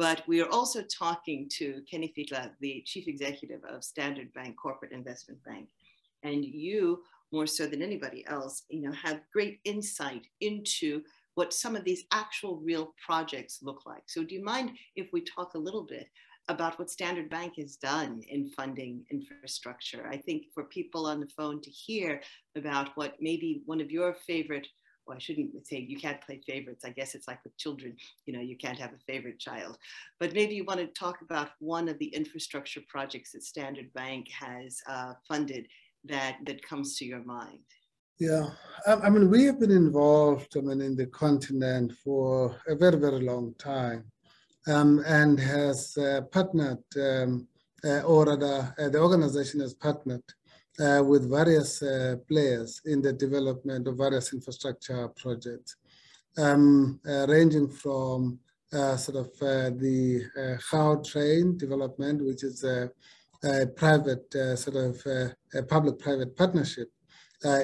[0.00, 4.92] but we are also talking to Kenny Fihla, the chief executive of Standard Bank Corporate
[4.92, 5.68] Investment Bank.
[6.22, 11.02] And you, more so than anybody else, you know, have great insight into
[11.34, 14.04] what some of these actual real projects look like.
[14.06, 16.08] So do you mind if we talk a little bit
[16.48, 20.08] about what Standard Bank has done in funding infrastructure?
[20.10, 22.22] I think for people on the phone to hear
[22.56, 24.66] about what maybe one of your favorite
[25.10, 26.84] well, I shouldn't say you can't play favorites.
[26.84, 27.96] I guess it's like with children,
[28.26, 29.76] you know, you can't have a favorite child.
[30.20, 34.28] But maybe you want to talk about one of the infrastructure projects that Standard Bank
[34.30, 35.66] has uh, funded
[36.04, 37.58] that that comes to your mind.
[38.20, 38.50] Yeah,
[38.86, 43.22] I, mean, we have been involved, I mean, in the continent for a very, very
[43.22, 44.04] long time,
[44.68, 47.48] um, and has uh, partnered, um,
[47.82, 50.22] uh, or rather, uh, the organization has partnered
[50.80, 55.76] uh, with various uh, players in the development of various infrastructure projects,
[56.38, 58.38] um, uh, ranging from
[58.72, 62.90] uh, sort of uh, the uh, train development, which is a,
[63.44, 65.04] a private sort of
[65.54, 66.88] a public-private partnership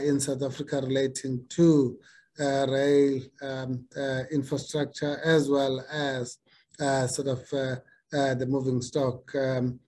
[0.03, 1.97] in South Africa relating to
[2.39, 3.85] rail um,
[4.33, 6.39] infrastructure as well as
[7.15, 9.79] sort of the moving stock, um,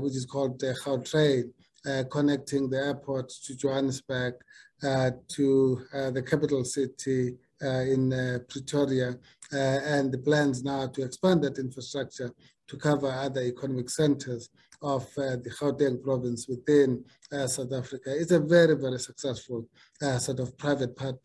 [0.00, 1.63] which is called the uh,
[2.10, 4.34] connecting the airport to Johannesburg,
[4.82, 8.10] uh, to uh, the capital city in
[8.48, 9.16] Pretoria,
[9.52, 12.30] and the plans now to expand that infrastructure
[12.66, 14.50] to cover other economic centers
[14.82, 18.14] of uh, the Gauteng province within uh, South Africa.
[18.14, 19.66] It's a very, very successful
[20.02, 21.16] uh, sort of private part,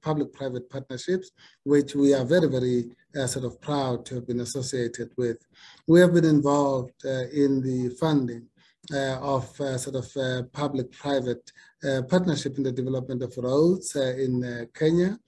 [0.00, 1.32] public-private partnerships,
[1.64, 2.84] which we are very, very
[3.26, 5.38] sort of proud to have been associated with.
[5.86, 8.49] We have been involved in the funding uh,
[8.92, 11.52] of uh, sort of uh, public-private
[12.08, 15.18] partnership in the development of roads in Kenya.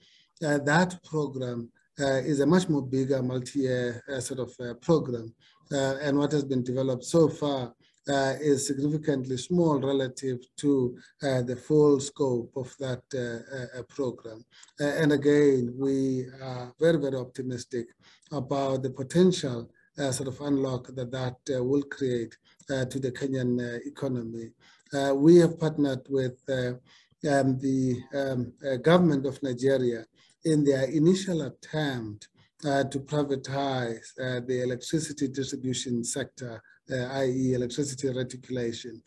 [0.41, 5.33] that program is a much more bigger multi-year sort of program.
[5.71, 7.73] and what has been developed so far
[8.09, 14.43] uh, is significantly small relative to uh, the full scope of that uh, program.
[14.79, 17.87] and again, we are very, very optimistic
[18.31, 19.69] about the potential
[20.11, 24.51] sort of unlock that that will create uh, to the Kenyan uh, economy.
[24.93, 30.05] Uh, we have partnered with um, the um, government of Nigeria
[30.45, 32.27] in their initial attempt
[32.65, 36.61] uh, to privatize uh, the electricity distribution sector,
[36.91, 37.53] uh, i.e.
[37.53, 39.01] electricity reticulation.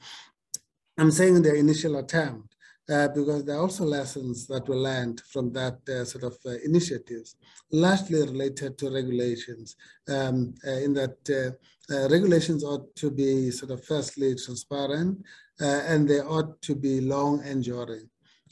[0.99, 2.57] I'm saying the initial attempt
[2.89, 6.51] uh, because there are also lessons that were learned from that uh, sort of uh,
[6.65, 7.37] initiatives,
[7.73, 9.77] largely related to regulations,
[10.09, 11.57] um, uh, in that
[11.91, 15.18] uh, uh, regulations ought to be sort of firstly transparent
[15.61, 18.09] and they ought to be long enduring.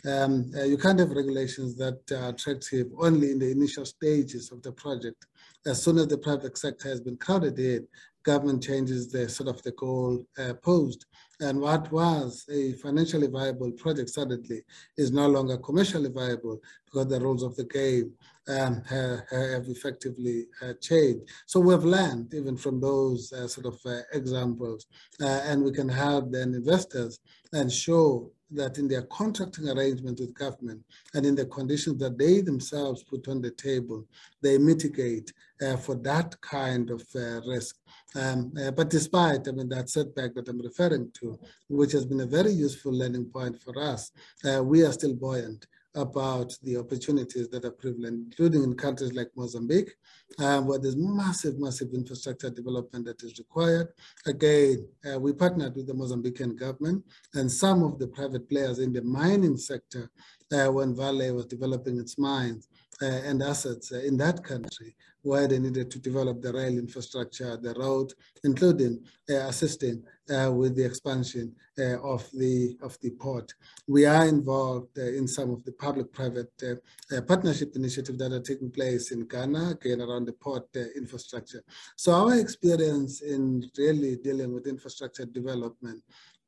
[0.07, 4.73] Um, you can't have regulations that are attractive only in the initial stages of the
[4.73, 5.27] project.
[5.67, 7.87] As soon as the private sector has been crowded in,
[8.25, 10.27] government changes the sort of the goal
[10.63, 11.07] posed.
[11.41, 14.63] And what was a financially viable project suddenly
[14.97, 18.13] is no longer commercially viable because the rules of the game
[18.49, 21.29] um, have, have, effectively uh, changed.
[21.47, 24.87] So we've learned even from those uh, sort of uh, examples,
[25.21, 27.21] uh, and we can help then investors
[27.53, 30.81] and show that in their contracting arrangement with government
[31.15, 34.07] and in the conditions that they themselves put on the table,
[34.43, 37.77] they mitigate uh, for that kind of uh, risk.
[38.17, 41.39] Um, uh, but despite, I mean, that setback that I'm referring to,
[41.69, 44.13] which has been a very useful learning point for us,
[44.45, 49.31] uh, we are still buoyant about the opportunities that are prevalent, including in countries like
[49.37, 49.93] Mozambique,
[50.41, 53.89] um, where there's massive, massive infrastructure development that is required.
[54.27, 58.93] Again, uh, we partnered with the Mozambican government and some of the private players in
[58.93, 60.11] the mining sector
[60.53, 62.69] uh, when Vale was developing its mines
[63.01, 67.57] uh, and assets uh, in that country where they needed to develop the rail infrastructure,
[67.57, 68.13] the road,
[68.45, 73.53] including uh, assisting uh, with the expansion uh, of the of the port.
[73.89, 78.41] We are involved uh, in some of the public-private uh, uh, partnership initiatives that are
[78.41, 81.63] taking place in Ghana, again around the port infrastructure.
[81.97, 86.03] So our experience in really dealing with infrastructure development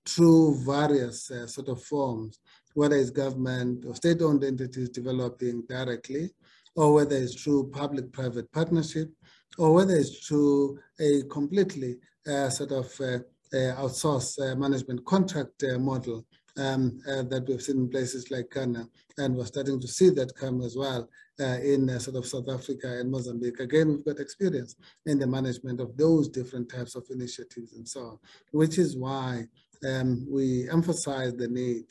[0.05, 2.39] through various sort of forms,
[2.75, 6.31] whether it's government or state-owned entities developing directly,
[6.77, 9.11] or whether it's through public-private partnership,
[9.59, 11.97] or whether it's through a completely
[12.29, 13.19] uh, sort of uh,
[13.55, 16.27] uh, uh, management contract uh, model
[16.59, 20.37] um, uh, that we've seen in places like Ghana, and we're starting to see that
[20.37, 21.09] come as well
[21.39, 23.61] in sort of South Africa and Mozambique.
[23.61, 24.75] Again, we've got experience
[25.05, 28.19] in the management of those different types of initiatives and so on,
[28.53, 29.45] which is why
[29.87, 31.85] um, we emphasize the need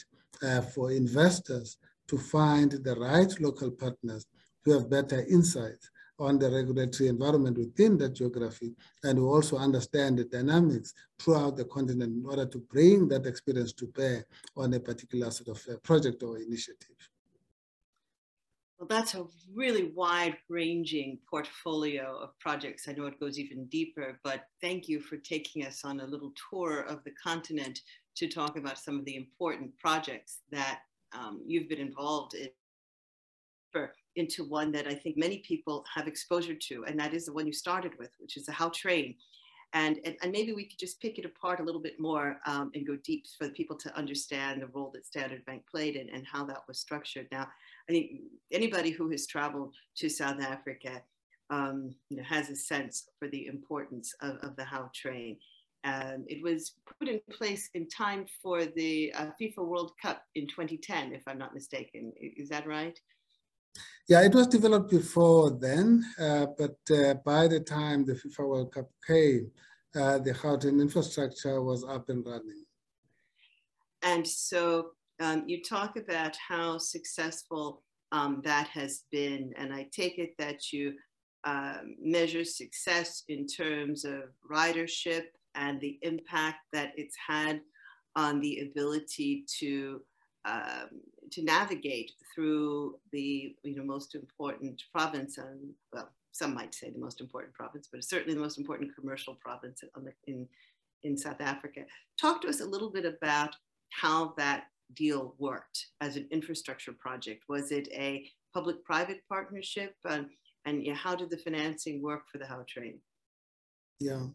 [0.74, 1.78] for investors
[2.08, 4.26] to find the right local partners
[4.66, 5.78] to have better insight
[6.18, 11.66] on the regulatory environment within that geography and who also understand the dynamics throughout the
[11.66, 15.78] continent in order to bring that experience to bear on a particular sort of uh,
[15.84, 16.96] project or initiative.
[18.78, 22.88] Well, that's a really wide ranging portfolio of projects.
[22.88, 26.34] I know it goes even deeper, but thank you for taking us on a little
[26.50, 27.80] tour of the continent
[28.18, 30.82] to talk about some of the important projects that
[31.14, 32.50] um, you've been involved in
[34.16, 37.48] into one that I think many people have exposure to, and that is the one
[37.48, 39.16] you started with, which is the Gautrain.
[39.74, 42.72] And, and, and maybe we could just pick it apart a little bit more um,
[42.74, 46.10] and go deep for the people to understand the role that Standard Bank played and,
[46.10, 47.28] and how that was structured.
[47.32, 47.48] Now,
[47.90, 48.22] I think
[48.54, 51.02] anybody who has traveled to South Africa
[51.50, 55.38] um, you know, has a sense for the importance of, of the Gautrain.
[55.84, 60.48] Um, it was put in place in time for the uh, FIFA World Cup in
[60.48, 62.12] 2010, if I'm not mistaken.
[62.20, 63.00] Is that right?
[64.08, 68.72] Yeah, it was developed before then, uh, but uh, by the time the FIFA World
[68.72, 69.50] Cup came,
[69.96, 72.66] uh, the Gautrain infrastructure was up and running.
[74.04, 80.20] And so um, you talk about how successful um, that has been, and I take
[80.20, 80.94] it that you
[81.46, 87.62] um, measure success in terms of ridership and the impact that it's had
[88.16, 90.02] on the ability to
[90.46, 96.90] um, to navigate through the you know most important province and well some might say
[96.90, 100.48] the most important province but certainly the most important commercial province the, in
[101.06, 101.82] in South Africa.
[102.20, 103.56] Talk to us a little bit about
[103.92, 104.66] how that
[104.96, 107.44] deal worked as an infrastructure project.
[107.48, 110.28] Was it a public-private partnership, and,
[110.66, 112.98] and yeah, how did the financing work for the Gautrain?
[114.00, 114.28] Yeah,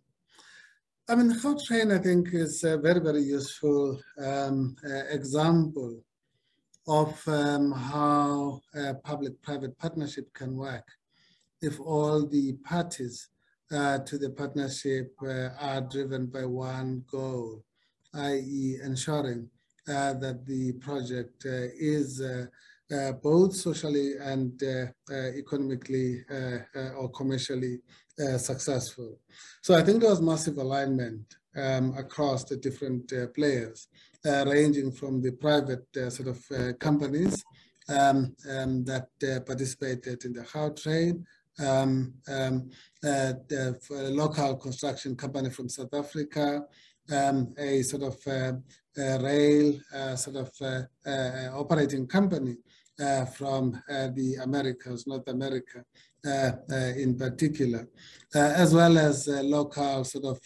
[1.10, 6.04] I mean, Gautrain, I think, is a very, very useful um, uh, example
[6.86, 8.60] of um, how
[9.02, 10.86] public-private partnership can work
[11.60, 13.28] if all the parties
[13.72, 17.64] uh, to the partnership uh, are driven by one goal,
[18.14, 18.78] i.e.
[18.80, 19.50] ensuring
[19.88, 22.46] uh, that the project uh, is uh,
[23.20, 24.62] both socially and
[25.36, 26.24] economically
[26.96, 27.80] or commercially
[28.20, 29.18] uh, successful.
[29.62, 33.88] So I think there was massive alignment um, across the different uh, players,
[34.24, 37.42] uh, ranging from the private uh, sort of uh, companies
[37.88, 39.08] um, um, that
[39.46, 41.24] participated in the Gautrain,
[41.58, 42.70] um, um,
[43.02, 46.62] the local construction company from South Africa,
[47.12, 48.52] um, a sort of uh,
[49.22, 49.78] rail
[50.16, 50.50] sort of
[51.54, 52.56] operating company
[53.34, 55.84] from the Americas, North America
[56.26, 57.88] Uh, uh, in particular,
[58.34, 60.38] uh, as well as local sort of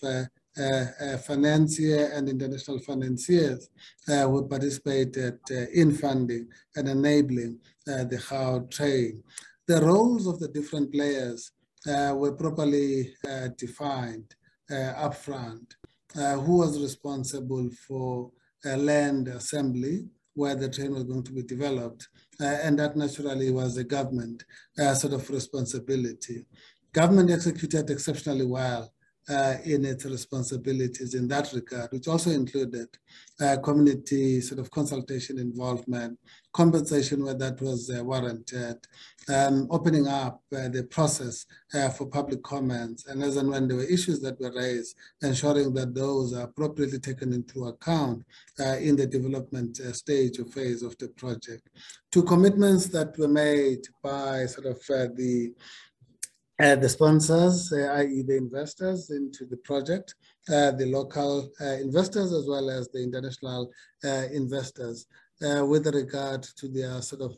[0.56, 3.68] uh, uh, financier and international financiers
[4.08, 5.36] uh, who participated
[5.72, 6.46] in funding
[6.76, 9.20] and enabling the Gautrain.
[9.66, 11.50] The roles of the different players
[11.84, 13.12] were properly
[13.58, 14.32] defined
[14.70, 15.74] upfront.
[16.14, 18.30] who was responsible for
[18.64, 22.06] land assembly, where the train was going to be developed.
[22.40, 24.44] Uh, and that naturally was a government
[24.78, 26.44] uh, sort of responsibility.
[26.92, 28.93] Government executed exceptionally well
[29.28, 32.88] uh, in its responsibilities in that regard, which also included
[33.40, 36.18] uh, community sort of consultation involvement,
[36.52, 38.76] compensation where that was uh, warranted,
[39.28, 43.78] um, opening up uh, the process uh, for public comments, and as and when there
[43.78, 48.22] were issues that were raised, ensuring that those are appropriately taken into account
[48.60, 51.68] uh, in the development stage or phase of the project.
[52.12, 54.80] Two commitments that were made by sort of
[55.16, 55.52] the
[56.60, 58.22] uh, the sponsors, uh, i.e.
[58.22, 60.14] the investors into the project,
[60.48, 63.70] uh, the local uh, investors as well as the international
[64.04, 65.06] uh, investors
[65.42, 67.36] uh, with regard to their sort of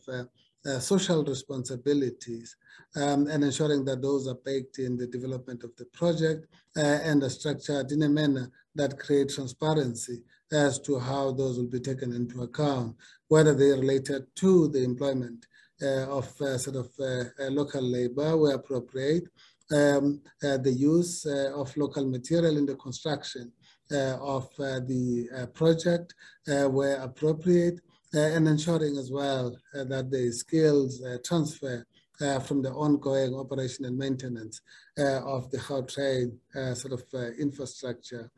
[0.82, 2.56] social responsibilities
[2.96, 7.30] um, and ensuring that those are baked in the development of the project and are
[7.30, 12.42] structured in a manner that creates transparency as to how those will be taken into
[12.42, 12.96] account,
[13.28, 15.46] whether they are related to the employment
[15.82, 19.24] of uh, sort of uh, local labor where appropriate,
[19.72, 23.52] um, the use of local material in the construction
[23.90, 26.14] of the project
[26.46, 27.80] where appropriate,
[28.12, 31.84] and ensuring as well that the skills transfer
[32.20, 34.62] uh, from the ongoing operation and maintenance
[34.98, 37.02] uh, of the Gautrain uh, sort of
[37.38, 38.30] infrastructure.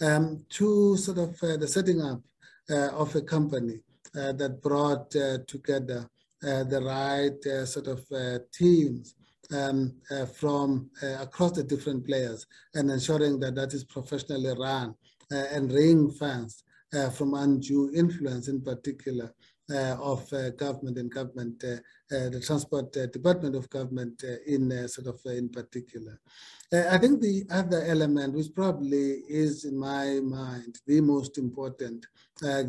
[0.00, 2.20] Um, to sort of the setting up
[2.68, 3.80] of a company
[4.14, 5.10] that brought
[5.46, 6.15] together uh,
[6.46, 9.14] the right uh, sort of uh, teams
[9.52, 9.94] um,
[10.34, 10.90] from
[11.20, 14.94] across the different players and ensuring that that is professionally run
[15.30, 16.64] and ring fenced
[17.16, 19.26] from undue influence in particular.
[19.26, 21.76] uh, of uh, government and government, uh,
[22.08, 26.20] the transport department of government in sort of in particular.
[26.72, 32.06] I think the other element, which probably is in my mind the most important,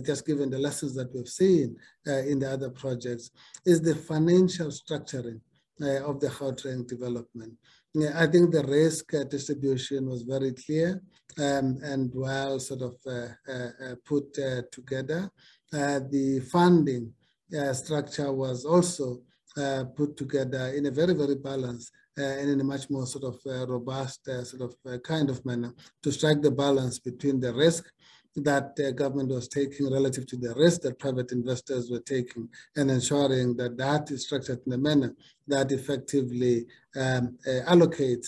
[0.05, 1.75] just given the lessons that we've seen
[2.05, 3.31] in the other projects,
[3.65, 5.41] is the financial structuring
[5.81, 7.53] of the Gautrain development.
[8.15, 11.01] I think the risk distribution was very clear
[11.39, 15.29] um, and well sort of uh, uh, put uh, together.
[15.73, 17.11] Uh, the funding
[17.57, 19.21] uh, structure was also
[19.57, 23.69] uh, put together in a very, very balanced and in a much more sort of
[23.69, 27.85] robust sort of kind of manner to strike the balance between the risk
[28.37, 32.91] that the government was taking relative to the risk that private investors were taking and
[32.91, 35.15] ensuring that that is structured in a manner
[35.47, 36.65] that effectively
[36.95, 38.27] um, uh, allocates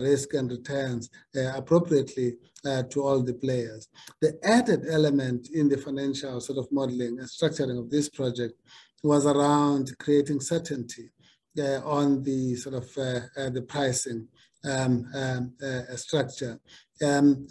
[0.00, 3.88] risk and returns uh, appropriately uh, to all the players.
[4.20, 8.54] The added element in the financial sort of modeling and structuring of this project
[9.02, 11.10] was around creating certainty
[11.58, 14.26] uh, on the sort of uh, uh, the pricing
[14.64, 15.52] um, um,
[15.96, 16.58] structure.
[17.04, 17.46] Um,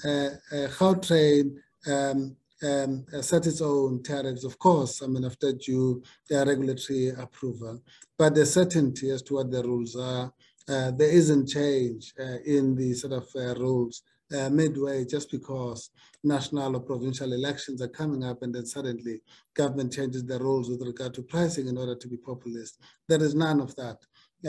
[0.79, 1.55] Gautrain
[1.87, 7.81] um, um, set its own tariffs, of course, I mean, after due regulatory approval,
[8.17, 10.29] but the certainty as to what the rules are, uh,
[10.67, 14.03] there isn't change uh, in the sort of uh, rules
[14.33, 15.89] uh, midway just because
[16.23, 19.21] national or provincial elections are coming up and then suddenly
[19.53, 22.79] government changes the rules with regard to pricing in order to be populist.
[23.07, 23.97] There is none of that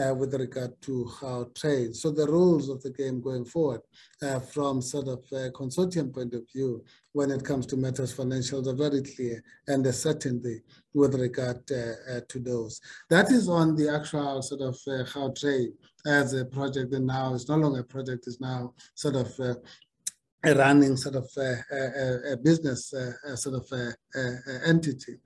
[0.00, 1.94] uh, with regard to Gautrain.
[1.94, 3.80] So the rules of the game going forward
[4.22, 8.66] uh, from sort of a consortium point of view when it comes to matters financials
[8.66, 10.62] are very clear and the certainty
[10.94, 12.80] with regard uh, uh, to those.
[13.10, 15.72] That is on the actual sort of uh, trade
[16.06, 19.54] as a project and now it's no longer a project, it's now sort of uh,
[20.44, 22.92] a running sort of a, a business
[23.36, 23.94] sort of
[24.66, 25.18] entity.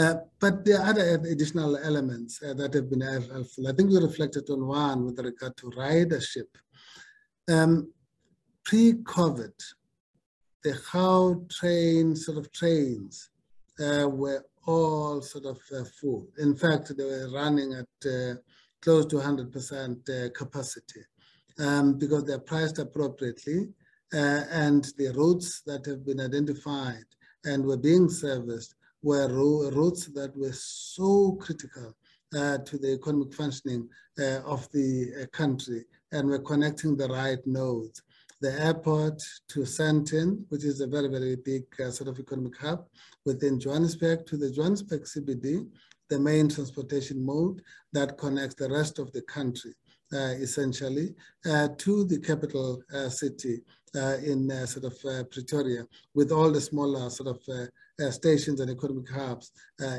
[0.00, 3.68] Uh, but there are other additional elements uh, that have been helpful.
[3.68, 6.48] I think we reflected on one with regard to ridership.
[7.50, 7.92] Um,
[8.64, 9.52] Pre-COVID,
[10.64, 13.28] the Gautrain sort of trains
[13.78, 16.28] uh, were all sort of uh, full.
[16.38, 18.34] In fact, they were running at uh,
[18.80, 21.02] close to 100% capacity
[21.58, 23.68] um, because they're priced appropriately
[24.12, 27.04] and the routes that have been identified
[27.44, 31.94] and were being serviced were routes that were so critical
[32.36, 33.88] uh, to the economic functioning
[34.20, 38.02] uh, of the uh, country and were connecting the right nodes.
[38.40, 42.86] the airport to Sandton, which is a very, very big uh, sort of economic hub
[43.26, 45.68] within Johannesburg, to the Johannesburg CBD,
[46.08, 47.60] the main transportation mode
[47.92, 49.74] that connects the rest of the country.
[50.12, 51.14] Uh, essentially,
[51.46, 53.60] uh, to the capital city
[53.94, 59.52] in sort of Pretoria, with all the smaller sort of stations and economic hubs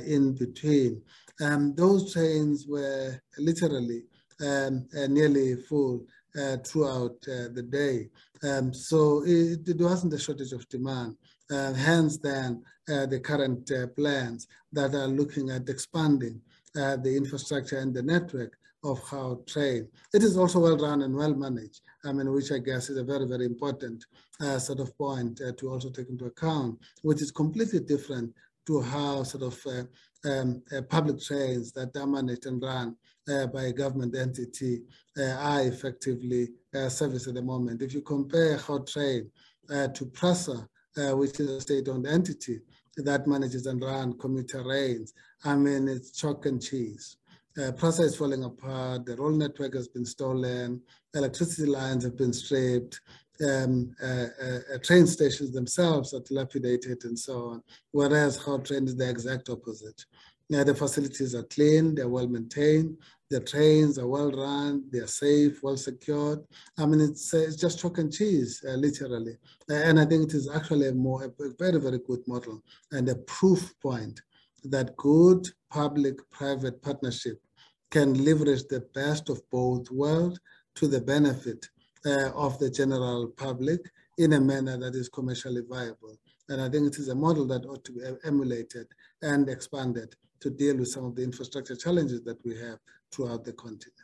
[0.06, 1.02] in between.
[1.42, 4.04] Um, those trains were literally
[4.42, 6.06] um, nearly full
[6.40, 8.10] uh, throughout uh, the day.
[8.42, 11.18] Um, so it, it, wasn't a shortage of demand.
[11.52, 16.42] Uh, hence then the current plans that are looking at expanding
[16.74, 19.88] the infrastructure and the network of Gautrain.
[20.14, 23.04] It is also well run and well managed, I mean, which I guess is a
[23.04, 24.06] very, very important
[24.40, 28.34] uh, sort of point uh, to also take into account, which is completely different
[28.68, 32.96] to how sort of uh, um, uh, public trains that are managed and run
[33.32, 34.82] uh, by a government entity
[35.18, 36.50] uh, are effectively
[36.88, 37.82] serviced at the moment.
[37.82, 39.30] If you compare Gautrain
[39.70, 40.68] to PRASA,
[41.16, 42.60] which is a state-owned entity
[42.98, 45.14] that manages and runs commuter trains,
[45.44, 47.18] I mean, it's chalk and cheese
[47.58, 50.82] uh, PRASA falling apart, the rail network has been stolen,
[51.14, 53.02] electricity lines have been stripped,
[53.46, 59.10] um, uh, uh, train stations themselves are dilapidated and so on, whereas Gautrain is the
[59.10, 60.06] exact opposite.
[60.50, 62.98] Now, the facilities are clean, they're well maintained,
[63.30, 66.40] the trains are well run, they're safe, well secured.
[66.78, 69.38] I mean, it's, uh, it's just chalk and cheese, uh, literally.
[69.70, 73.16] and I think it is actually a, more, a very, very good model and a
[73.16, 74.22] proof point
[74.64, 77.42] that good public-private partnership
[77.90, 80.40] can leverage the best of both worlds
[80.76, 81.70] to the benefit
[82.06, 83.82] uh, of the general public
[84.18, 86.18] in a manner that is commercially viable.
[86.50, 88.88] And I think it is a model that ought to be emulated
[89.22, 92.80] and expanded to deal with some of the infrastructure challenges that we have
[93.12, 93.96] throughout the continent.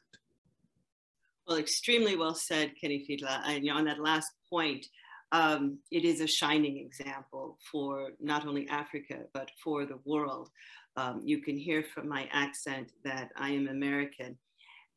[1.47, 3.41] Well, extremely well said, Kenny Fihla.
[3.45, 4.85] And on that last point,
[5.31, 10.49] um, it is a shining example for not only Africa, but for the world.
[10.95, 14.37] Um, you can hear from my accent that I am American.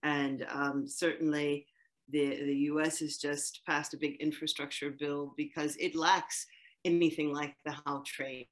[0.02, 1.66] And um, certainly
[2.10, 6.46] the, the US has just passed a big infrastructure bill because it lacks
[6.84, 8.46] anything like the Gautrain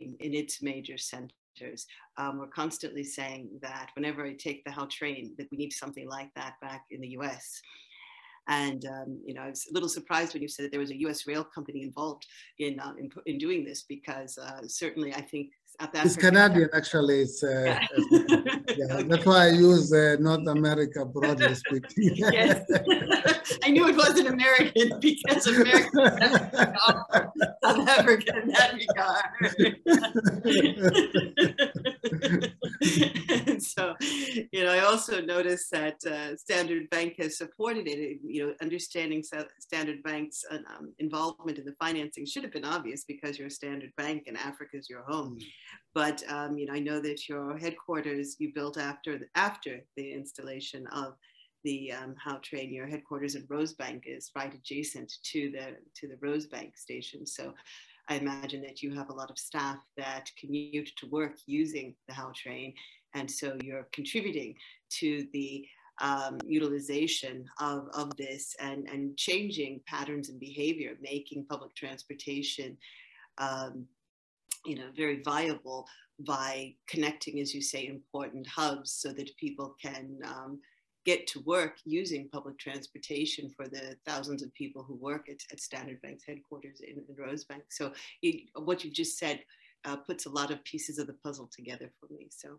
[0.00, 1.86] in its major centers.
[2.16, 6.30] Um, we're constantly saying that whenever I take the Gautrain, that we need something like
[6.34, 7.60] that back in the US.
[8.48, 10.90] And um, you know, I was a little surprised when you said that there was
[10.90, 11.26] a U.S.
[11.26, 12.26] rail company involved
[12.58, 16.06] in uh, in, in, doing this because uh, certainly I think South Africa.
[16.06, 17.20] It's Canadian, actually.
[17.22, 17.80] It's, uh, yeah.
[18.76, 19.02] yeah, okay.
[19.04, 22.16] That's why I use uh, North America broadly speaking.
[22.16, 22.64] yes,
[23.64, 25.90] I knew it wasn't American because America
[27.64, 29.32] South Africa in that regard.
[33.58, 33.94] so,
[34.52, 38.18] you know, I also noticed that uh, Standard Bank has supported it.
[38.24, 43.04] You know, understanding Standard Bank's uh, um, involvement in the financing should have been obvious
[43.04, 45.38] because you're a Standard Bank and Africa is your home.
[45.38, 45.44] Mm.
[45.94, 50.12] But um, you know, I know that your headquarters you built after the, after the
[50.12, 51.14] installation of
[51.64, 52.72] the um, Train.
[52.72, 57.26] your headquarters in Rosebank is right adjacent to the to the Rosebank station.
[57.26, 57.54] So
[58.08, 62.14] I imagine that you have a lot of staff that commute to work using the
[62.14, 62.74] Gautrain,
[63.14, 64.54] and so you're contributing
[65.00, 65.66] to the
[66.00, 72.76] um, utilization of, of this and, and changing patterns and behavior, making public transportation,
[73.38, 73.86] um,
[74.64, 75.86] you know, very viable
[76.20, 80.60] by connecting, as you say, important hubs so that people can um,
[81.04, 85.60] get to work using public transportation for the thousands of people who work at, at
[85.60, 87.62] Standard Bank's headquarters in, in Rosebank.
[87.68, 87.92] So
[88.22, 89.40] it, what you've just said
[89.84, 92.28] uh, puts a lot of pieces of the puzzle together for me.
[92.30, 92.58] So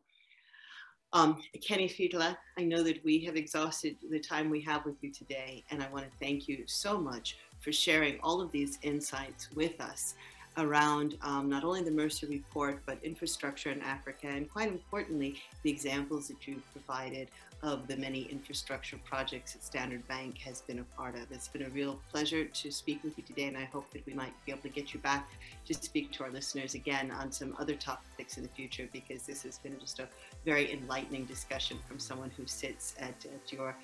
[1.13, 5.11] um, Kenny Fihla, I know that we have exhausted the time we have with you
[5.11, 9.51] today, and I want to thank you so much for sharing all of these insights
[9.51, 10.15] with us
[10.57, 15.69] around um, not only the Mercer report, but infrastructure in Africa, and quite importantly, the
[15.69, 17.29] examples that you provided
[17.63, 21.31] of the many infrastructure projects that Standard Bank has been a part of.
[21.31, 24.13] It's been a real pleasure to speak with you today, and I hope that we
[24.13, 25.29] might be able to get you back
[25.65, 29.43] to speak to our listeners again on some other topics in the future, because this
[29.43, 30.09] has been just a
[30.43, 33.75] very enlightening discussion from someone who sits at, at your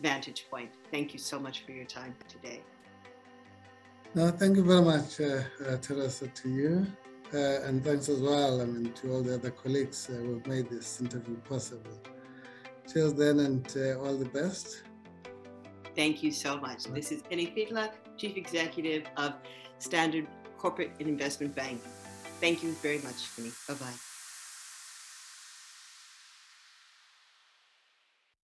[0.00, 0.70] vantage point.
[0.90, 2.60] Thank you so much for your time today.
[4.14, 6.86] No, thank you very much, uh, uh, Teresa, to you.
[7.34, 10.46] Uh, and thanks as well, I mean, to all the other colleagues uh, who have
[10.46, 11.90] made this interview possible.
[12.92, 14.82] Cheers then and uh, all the best.
[15.94, 16.84] Thank you so much.
[16.84, 19.34] This is Kenny Fihla, Chief Executive of
[19.78, 20.26] Standard
[20.58, 21.80] Corporate and Investment Bank.
[22.40, 23.50] Thank you very much, Kenny.
[23.66, 24.15] Bye-bye.